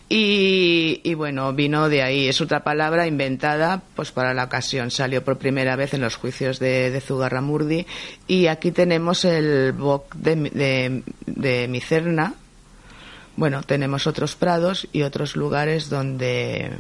Y, 0.10 1.02
y 1.04 1.14
bueno, 1.16 1.52
vino 1.54 1.90
de 1.90 2.04
ahí, 2.04 2.28
es 2.28 2.40
otra 2.42 2.64
palabra 2.64 3.08
inventada 3.08 3.82
pues 3.96 4.12
para 4.12 4.34
la 4.34 4.46
ocasión, 4.46 4.92
salió 4.92 5.24
por 5.24 5.38
primera 5.38 5.76
vez 5.76 5.94
en 5.94 6.02
los 6.02 6.16
juicios 6.16 6.60
de, 6.60 6.92
de 6.92 7.02
Zugarramurdi 7.02 7.86
y 8.28 8.48
aquí 8.48 8.72
tenemos 8.72 9.26
el 9.26 9.74
boc 9.74 10.14
de, 10.16 10.36
de, 10.36 11.04
de 11.26 11.68
Micerna, 11.68 12.36
bueno, 13.36 13.62
tenemos 13.64 14.08
otros 14.08 14.36
prados 14.36 14.88
y 14.94 15.04
otros 15.04 15.36
lugares 15.36 15.90
donde 15.90 16.72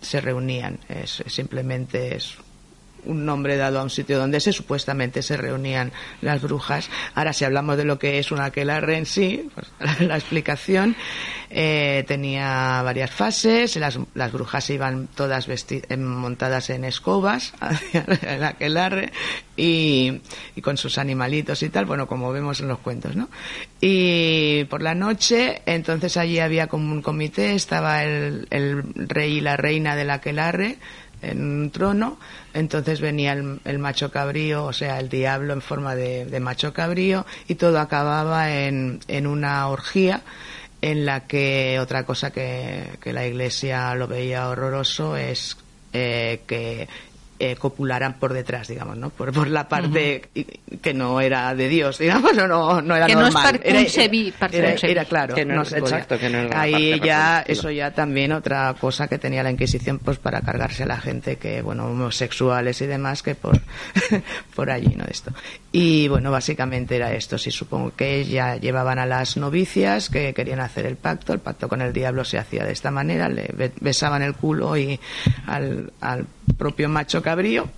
se 0.00 0.20
reunían. 0.20 0.78
Es, 0.88 1.20
es 1.20 1.34
simplemente 1.34 2.16
es 2.16 2.36
un 3.08 3.24
nombre 3.26 3.56
dado 3.56 3.80
a 3.80 3.82
un 3.82 3.90
sitio 3.90 4.18
donde 4.18 4.38
se 4.40 4.52
supuestamente 4.52 5.22
se 5.22 5.36
reunían 5.36 5.90
las 6.22 6.40
brujas. 6.40 6.88
Ahora, 7.14 7.32
si 7.32 7.44
hablamos 7.44 7.76
de 7.76 7.84
lo 7.84 7.98
que 7.98 8.18
es 8.20 8.30
un 8.30 8.40
aquelarre 8.40 8.96
en 8.98 9.06
sí, 9.06 9.48
pues, 9.54 9.66
la 10.00 10.16
explicación 10.16 10.94
eh, 11.50 12.04
tenía 12.06 12.80
varias 12.82 13.10
fases. 13.10 13.74
Las, 13.76 13.98
las 14.14 14.30
brujas 14.32 14.68
iban 14.70 15.08
todas 15.14 15.48
vesti- 15.48 15.84
em, 15.88 16.02
montadas 16.04 16.70
en 16.70 16.84
escobas 16.84 17.54
hacia 17.60 18.04
el 18.22 18.44
aquelarre 18.44 19.12
y, 19.56 20.20
y 20.54 20.60
con 20.60 20.76
sus 20.76 20.98
animalitos 20.98 21.62
y 21.62 21.68
tal, 21.70 21.86
bueno, 21.86 22.06
como 22.06 22.30
vemos 22.32 22.60
en 22.60 22.68
los 22.68 22.78
cuentos, 22.78 23.16
¿no? 23.16 23.28
Y 23.80 24.64
por 24.64 24.82
la 24.82 24.94
noche, 24.94 25.62
entonces 25.66 26.16
allí 26.16 26.38
había 26.38 26.66
como 26.66 26.92
un 26.92 27.02
comité, 27.02 27.54
estaba 27.54 28.04
el, 28.04 28.46
el 28.50 28.82
rey 29.08 29.38
y 29.38 29.40
la 29.40 29.56
reina 29.56 29.96
del 29.96 30.10
aquelarre 30.10 30.76
en 31.22 31.42
un 31.42 31.70
trono, 31.70 32.18
entonces 32.54 33.00
venía 33.00 33.32
el, 33.32 33.78
macho 33.78 34.10
cabrío, 34.10 34.64
o 34.64 34.72
sea, 34.72 34.98
el 35.00 35.08
diablo 35.08 35.52
en 35.52 35.62
forma 35.62 35.94
de, 35.94 36.24
de 36.24 36.40
macho 36.40 36.72
cabrío, 36.72 37.26
y 37.46 37.56
todo 37.56 37.80
acababa 37.80 38.50
en, 38.50 39.00
en 39.08 39.26
una 39.26 39.68
orgía 39.68 40.22
en 40.80 41.04
la 41.04 41.26
que 41.26 41.78
otra 41.80 42.04
cosa 42.04 42.30
que, 42.30 42.98
que 43.00 43.12
la 43.12 43.26
iglesia 43.26 43.94
lo 43.94 44.06
veía 44.06 44.48
horroroso 44.48 45.16
es 45.16 45.56
eh, 45.92 46.42
que 46.46 46.88
eh, 47.38 47.56
copularan 47.56 48.14
por 48.18 48.32
detrás, 48.32 48.68
digamos, 48.68 48.96
¿no? 48.96 49.10
Por, 49.10 49.32
por 49.32 49.48
la 49.48 49.68
parte 49.68 50.22
que 50.82 50.94
no 50.94 51.20
era 51.20 51.54
de 51.54 51.68
Dios, 51.68 51.98
digamos, 52.00 52.36
o 52.36 52.46
no, 52.48 52.82
no 52.82 52.96
era 52.96 53.06
Que 53.06 53.14
no 53.14 53.26
es 53.28 53.34
normal. 53.34 53.60
concebir, 53.62 54.32
per 54.34 54.54
era, 54.54 54.70
era 54.82 55.04
claro, 55.04 55.34
Que 55.34 55.44
no 55.44 55.62
podía. 55.62 55.78
exacto, 55.78 56.18
que 56.18 56.28
no 56.30 56.38
es 56.38 56.50
la 56.50 56.60
Ahí 56.60 56.90
parte 56.92 57.06
ya, 57.06 57.44
eso 57.46 57.70
ya 57.70 57.92
también 57.92 58.32
otra 58.32 58.74
cosa 58.80 59.08
que 59.08 59.18
tenía 59.18 59.42
la 59.42 59.50
Inquisición, 59.50 59.98
pues 59.98 60.18
para 60.18 60.40
cargarse 60.40 60.82
a 60.82 60.86
la 60.86 60.98
gente 61.00 61.36
que, 61.36 61.62
bueno, 61.62 61.86
homosexuales 61.86 62.80
y 62.80 62.86
demás, 62.86 63.22
que 63.22 63.34
por, 63.34 63.60
por 64.54 64.70
allí, 64.70 64.94
¿no? 64.96 65.04
Esto. 65.04 65.32
Y 65.72 66.08
bueno, 66.08 66.30
básicamente 66.30 66.96
era 66.96 67.12
esto. 67.12 67.38
Sí, 67.38 67.50
supongo 67.50 67.92
que 67.94 68.24
ya 68.24 68.56
llevaban 68.56 68.98
a 68.98 69.06
las 69.06 69.36
novicias 69.36 70.08
que 70.08 70.32
querían 70.34 70.60
hacer 70.60 70.86
el 70.86 70.96
pacto. 70.96 71.32
El 71.32 71.40
pacto 71.40 71.68
con 71.68 71.82
el 71.82 71.92
diablo 71.92 72.24
se 72.24 72.38
hacía 72.38 72.64
de 72.64 72.72
esta 72.72 72.90
manera: 72.90 73.28
le 73.28 73.50
be- 73.54 73.72
besaban 73.80 74.22
el 74.22 74.34
culo 74.34 74.76
y 74.76 74.98
al, 75.46 75.92
al 76.00 76.26
propio 76.56 76.88
macho 76.88 77.22
cabrío. 77.22 77.68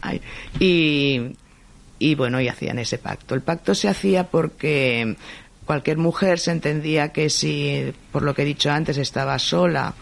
y, 0.58 2.14
bueno, 2.16 2.40
y 2.40 2.48
hacían 2.48 2.78
ese 2.78 2.98
pacto. 2.98 3.34
El 3.34 3.42
pacto 3.42 3.74
se 3.74 3.88
hacía 3.88 4.24
porque 4.24 5.16
cualquier 5.64 5.98
mujer 5.98 6.38
se 6.38 6.52
entendía 6.52 7.12
que 7.12 7.30
si, 7.30 7.92
por 8.12 8.22
lo 8.22 8.34
que 8.34 8.42
he 8.42 8.46
dicho 8.46 8.70
antes, 8.70 8.98
estaba 8.98 9.38
sola 9.38 9.94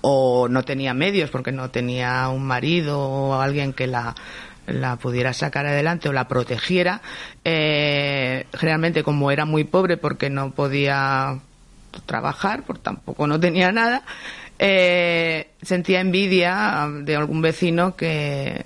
o 0.00 0.48
no 0.48 0.62
tenía 0.64 0.94
medios 0.94 1.30
porque 1.30 1.52
no 1.52 1.70
tenía 1.70 2.28
un 2.28 2.44
marido 2.44 3.00
o 3.00 3.40
alguien 3.40 3.72
que 3.72 3.86
la 3.86 4.14
la 4.66 4.96
pudiera 4.96 5.32
sacar 5.32 5.66
adelante 5.66 6.08
o 6.08 6.12
la 6.12 6.26
protegiera 6.26 7.02
eh, 7.44 8.46
generalmente 8.54 9.02
como 9.02 9.30
era 9.30 9.44
muy 9.44 9.64
pobre 9.64 9.96
porque 9.96 10.30
no 10.30 10.52
podía 10.52 11.38
trabajar 12.06 12.62
por 12.62 12.78
tampoco 12.78 13.26
no 13.26 13.38
tenía 13.38 13.72
nada 13.72 14.02
eh, 14.66 15.48
sentía 15.60 16.00
envidia 16.00 16.88
de 17.02 17.16
algún 17.16 17.42
vecino 17.42 17.94
que 17.96 18.64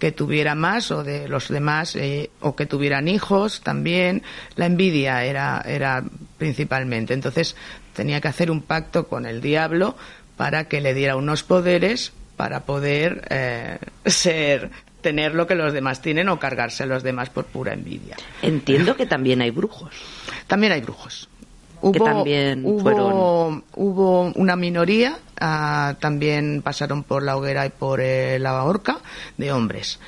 que 0.00 0.10
tuviera 0.12 0.54
más 0.54 0.90
o 0.90 1.04
de 1.04 1.28
los 1.28 1.48
demás 1.48 1.94
eh, 1.94 2.30
o 2.40 2.56
que 2.56 2.66
tuvieran 2.66 3.06
hijos 3.06 3.60
también 3.60 4.22
la 4.56 4.66
envidia 4.66 5.24
era 5.24 5.62
era 5.64 6.02
principalmente 6.38 7.14
entonces 7.14 7.54
tenía 7.94 8.20
que 8.20 8.28
hacer 8.28 8.50
un 8.50 8.62
pacto 8.62 9.06
con 9.06 9.24
el 9.24 9.40
diablo 9.40 9.96
para 10.36 10.64
que 10.64 10.80
le 10.80 10.94
diera 10.94 11.16
unos 11.16 11.44
poderes 11.44 12.12
para 12.36 12.60
poder 12.64 13.28
eh, 13.30 13.78
ser 14.06 14.70
tener 15.00 15.34
lo 15.34 15.46
que 15.46 15.54
los 15.54 15.72
demás 15.72 16.02
tienen 16.02 16.28
o 16.28 16.40
cargarse 16.40 16.82
a 16.82 16.86
los 16.86 17.02
demás 17.04 17.30
por 17.30 17.44
pura 17.44 17.72
envidia 17.72 18.16
Entiendo 18.42 18.96
que 18.96 19.06
también 19.06 19.42
hay 19.42 19.50
brujos. 19.50 19.94
también 20.48 20.72
hay 20.72 20.80
brujos. 20.80 21.28
Que 21.92 21.98
también 22.00 22.64
hubo, 22.66 22.80
fueron- 22.80 23.64
hubo 23.74 24.22
una 24.34 24.56
minoría, 24.56 25.18
ah, 25.40 25.96
también 26.00 26.60
pasaron 26.62 27.02
por 27.02 27.22
la 27.22 27.36
hoguera 27.36 27.64
y 27.66 27.70
por 27.70 28.00
eh, 28.00 28.38
la 28.38 28.62
horca, 28.64 28.98
de 29.38 29.52
hombres. 29.52 29.98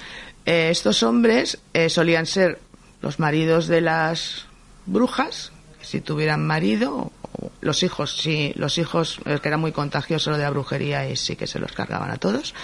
Eh, 0.45 0.69
estos 0.71 1.03
hombres 1.03 1.59
eh, 1.73 1.89
solían 1.89 2.27
ser 2.27 2.59
los 3.01 3.19
maridos 3.19 3.67
de 3.69 3.81
las 3.81 4.47
brujas, 4.87 5.53
si 5.81 6.01
tuvieran 6.01 6.47
marido, 6.47 7.11
o 7.33 7.51
los 7.61 7.83
hijos, 7.83 8.17
sí, 8.19 8.53
los 8.57 8.77
hijos, 8.79 9.19
que 9.25 9.49
era 9.49 9.57
muy 9.57 9.73
contagioso 9.73 10.31
lo 10.31 10.37
de 10.37 10.43
la 10.45 10.51
brujería 10.51 11.09
y 11.09 11.17
sí 11.17 11.35
que 11.37 11.47
se 11.47 11.59
los 11.59 11.73
cargaban 11.73 12.11
a 12.11 12.17
todos 12.19 12.55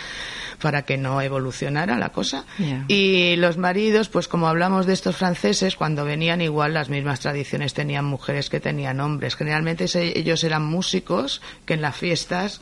para 0.60 0.82
que 0.82 0.96
no 0.96 1.20
evolucionara 1.20 1.96
la 1.98 2.08
cosa. 2.10 2.44
Y 2.88 3.36
los 3.36 3.56
maridos, 3.58 4.08
pues 4.08 4.26
como 4.28 4.48
hablamos 4.48 4.86
de 4.86 4.92
estos 4.94 5.16
franceses, 5.16 5.76
cuando 5.76 6.04
venían 6.04 6.40
igual 6.40 6.74
las 6.74 6.88
mismas 6.88 7.20
tradiciones 7.20 7.74
tenían 7.74 8.04
mujeres 8.04 8.50
que 8.50 8.58
tenían 8.60 8.98
hombres. 9.00 9.36
Generalmente 9.36 9.86
se- 9.88 10.18
ellos 10.18 10.42
eran 10.44 10.64
músicos 10.64 11.40
que 11.64 11.74
en 11.74 11.82
las 11.82 11.96
fiestas 11.96 12.60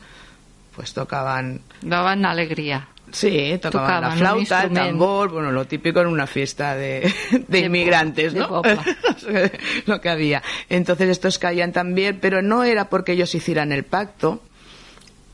pues 0.75 0.93
tocaban 0.93 1.61
Daban 1.81 2.23
alegria. 2.25 2.87
Sí, 3.11 3.57
tocaban, 3.61 3.87
Tocaban 3.87 4.09
la 4.09 4.15
flauta, 4.17 4.63
el 4.63 4.73
tambor, 4.73 5.29
bueno, 5.31 5.51
lo 5.51 5.65
típico 5.65 6.01
en 6.01 6.07
una 6.07 6.27
fiesta 6.27 6.75
de, 6.75 7.11
de 7.31 7.45
De 7.47 7.59
inmigrantes, 7.61 8.33
de 8.33 8.41
¿no? 8.41 8.49
popla. 8.49 8.83
lo 9.85 10.01
que 10.01 10.09
había. 10.09 10.43
Entonces 10.69 11.09
estos 11.09 11.39
caían 11.39 11.71
también, 11.71 12.19
pero 12.21 12.41
no 12.41 12.63
era 12.65 12.89
porque 12.89 13.13
ellos 13.13 13.33
hicieran 13.33 13.71
el 13.71 13.85
pacto 13.85 14.43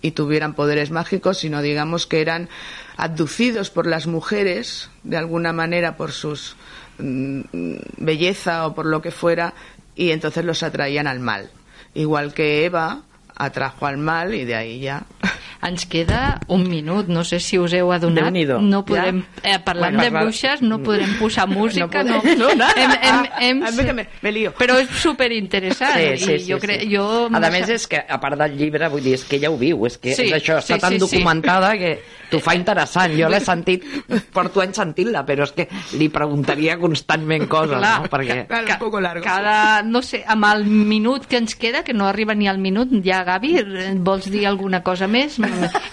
y 0.04 0.12
tuvieran 0.12 0.54
poderes 0.54 0.92
mágicos, 0.92 1.40
sino 1.40 1.64
digamos 1.64 2.06
que 2.06 2.22
eran 2.22 2.50
abducidos 2.98 3.72
por 3.72 3.88
las 3.88 4.06
mujeres, 4.06 4.90
de 5.04 5.18
alguna 5.18 5.54
manera 5.54 5.98
por 5.98 6.12
sus 6.12 6.56
mm, 7.00 7.42
belleza 7.98 8.68
o 8.68 8.76
por 8.76 8.86
lo 8.86 9.02
que 9.02 9.12
fuera, 9.12 9.54
y 9.96 10.12
entonces 10.12 10.46
los 10.46 10.62
atraían 10.62 11.08
al 11.08 11.22
mal. 11.22 11.50
Igual 11.96 12.34
que 12.34 12.66
Eva 12.66 13.04
atrajo 13.36 13.88
al 13.88 13.98
mal 13.98 14.36
y 14.36 14.44
de 14.44 14.56
ahí 14.56 14.80
ya 14.82 15.06
Ens 15.64 15.86
queda 15.88 16.40
un 16.52 16.68
minut, 16.70 17.08
no 17.08 17.24
sé 17.24 17.40
si 17.40 17.58
us 17.58 17.72
heu 17.74 17.92
adonat. 17.94 18.34
No 18.60 18.84
podrem, 18.86 19.24
eh, 19.44 19.60
parlant 19.64 19.96
Bueno, 19.96 20.04
de 20.04 20.10
bruixes, 20.24 20.62
no 20.62 20.80
podrem 20.84 21.14
posar 21.20 21.48
música. 21.52 22.04
No 22.04 22.14
No, 22.18 22.22
podem, 22.22 22.40
no, 22.40 22.50
nada. 22.56 22.74
Hem, 22.76 22.92
hem, 23.02 23.30
hem, 23.40 23.64
A 23.64 23.72
mi 23.72 23.86
que 23.86 23.94
me- 23.94 24.08
me. 24.22 24.34
Però 24.60 24.78
és 24.82 24.90
superinteressant. 24.90 25.96
Sí, 25.98 26.26
sí, 26.26 26.34
i 26.34 26.40
sí, 26.40 26.52
jo 26.52 26.60
sí. 26.60 26.68
crec, 26.68 26.84
jo 26.92 27.06
a 27.32 27.40
més 27.50 27.70
és 27.70 27.88
que 27.88 28.02
a 28.08 28.20
part 28.20 28.38
del 28.38 28.58
llibre 28.58 28.88
vull 28.92 29.02
dir, 29.04 29.14
és 29.16 29.24
que 29.24 29.38
ella 29.38 29.50
ho 29.52 29.58
viu 29.58 29.86
és 29.88 29.98
que 29.98 30.14
Sí, 30.16 30.28
és 30.28 30.34
això, 30.42 30.58
està 30.60 30.76
sí, 30.76 30.82
tan 30.82 30.94
sí, 30.94 31.00
sí. 31.00 31.06
documentada 31.06 31.72
que 31.78 31.94
t'ho 32.30 32.40
fa 32.42 32.56
interessant 32.58 33.14
jo 33.18 33.28
l'he 33.30 33.40
sentit, 33.44 33.84
porto 34.34 34.62
anys 34.64 34.78
sentint-la 34.80 35.22
però 35.26 35.44
és 35.46 35.52
que 35.54 35.68
li 36.00 36.08
preguntaria 36.10 36.78
constantment 36.82 37.48
coses 37.48 37.78
Clar, 37.78 38.02
no? 38.02 38.10
perquè 38.10 38.78
poco 38.80 39.00
largo. 39.00 39.24
Cada, 39.24 39.82
no 39.84 40.02
sé, 40.02 40.24
amb 40.28 40.46
el 40.50 40.66
minut 40.66 41.28
que 41.30 41.38
ens 41.38 41.56
queda, 41.56 41.84
que 41.84 41.94
no 41.94 42.08
arriba 42.08 42.34
ni 42.36 42.48
al 42.48 42.58
minut, 42.58 42.90
ja, 43.06 43.24
Gavi, 43.24 43.56
vols 44.02 44.30
dir 44.32 44.46
alguna 44.48 44.82
cosa 44.84 45.08
més? 45.08 45.38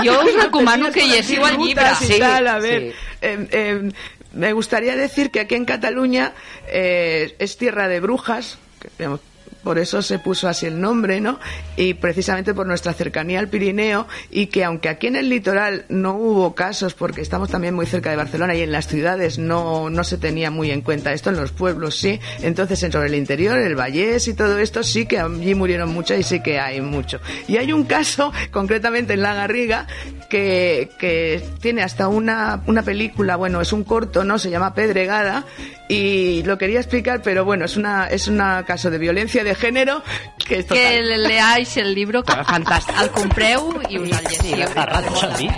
Jo 0.05 0.20
us 0.25 0.35
recomano 0.42 0.90
que 0.90 1.07
llegiu 1.07 1.46
el 1.46 1.57
llibre. 1.59 1.94
Sí, 1.99 2.18
tal, 2.18 2.49
a 2.49 2.59
ver, 2.59 2.81
sí. 2.81 2.96
eh, 3.23 3.49
eh, 3.51 3.92
me 4.33 4.53
gustaría 4.53 4.96
decir 4.96 5.31
que 5.31 5.40
aquí 5.40 5.55
en 5.55 5.64
Cataluña 5.64 6.33
eh, 6.66 7.35
es 7.38 7.57
tierra 7.57 7.88
de 7.88 8.01
brujas, 8.01 8.59
que, 8.81 8.88
digamos, 8.99 9.20
por 9.62 9.79
eso 9.79 10.03
se 10.03 10.18
puso 10.18 10.49
así 10.49 10.66
el 10.66 10.81
nombre, 10.81 11.20
¿no? 11.20 11.38
Y 11.77 11.94
precisamente 11.94 12.55
por 12.55 12.66
nuestra 12.66 12.92
cercanía 12.92 13.38
al 13.38 13.49
Pirineo 13.49 14.07
y 14.31 14.46
que 14.46 14.64
aunque 14.64 14.88
aquí 14.88 15.07
en 15.07 15.16
el 15.16 15.29
litoral 15.29 15.85
no 15.88 16.14
hubo 16.16 16.55
casos, 16.55 16.94
porque 16.94 17.20
estamos 17.20 17.51
también 17.51 17.75
muy 17.75 17.87
cerca 17.87 18.11
de 18.11 18.16
Barcelona 18.16 18.55
y 18.55 18.62
en 18.62 18.73
las 18.73 18.87
ciudades 18.87 19.38
no, 19.38 19.90
no 19.90 20.05
se 20.05 20.18
tenía 20.18 20.51
muy 20.51 20.70
en 20.70 20.81
cuenta 20.81 21.12
esto, 21.12 21.31
en 21.31 21.37
los 21.37 21.53
pueblos 21.53 21.96
sí, 21.96 22.20
entonces 22.42 22.81
sobre 22.90 23.09
el 23.09 23.14
interior, 23.14 23.59
el 23.59 23.75
Vallés 23.75 24.27
y 24.29 24.35
todo 24.35 24.59
esto 24.59 24.83
sí 24.83 25.07
que 25.07 25.18
allí 25.18 25.55
murieron 25.55 25.92
muchos 25.92 26.18
y 26.18 26.23
sí 26.23 26.40
que 26.40 26.59
hay 26.59 26.81
mucho. 26.81 27.20
Y 27.46 27.59
hay 27.59 27.73
un 27.73 27.85
caso, 27.85 28.33
concretamente 28.51 29.14
en 29.14 29.23
La 29.23 29.35
Garriga, 29.35 29.87
que, 30.29 30.90
que 30.99 31.42
tiene 31.61 31.83
hasta 31.83 32.09
una, 32.09 32.62
una 32.66 32.83
película, 32.83 33.37
bueno, 33.37 33.61
es 33.61 33.73
un 33.73 33.85
corto, 33.85 34.25
¿no? 34.25 34.38
Se 34.38 34.51
llama 34.51 34.75
Pedregada 34.75 35.44
y 35.88 36.44
lo 36.44 36.57
quería 36.57 36.79
explicar, 36.79 37.20
pero 37.20 37.44
bueno, 37.44 37.64
es 37.64 37.77
una 37.77 38.07
es 38.07 38.29
un 38.29 38.38
caso 38.38 38.90
de 38.90 38.99
violencia 38.99 39.42
de 39.42 39.49
género 39.54 40.02
que 40.46 40.60
es 40.60 40.66
total. 40.66 40.82
Que 40.82 41.02
leáis 41.02 41.76
el 41.76 41.94
libro, 41.94 42.22
que 42.22 42.34
fantàstic. 42.44 42.96
El 43.02 43.10
compreu 43.10 43.70
i 43.88 43.98
us 43.98 44.16
el 44.18 44.32
llegiu. 44.32 44.66
A 44.74 44.86
Ràdio 44.88 45.14
Sabí, 45.16 45.50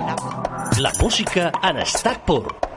la 0.82 0.92
música 1.00 1.50
en 1.62 1.82
estat 1.86 2.22
pur. 2.26 2.71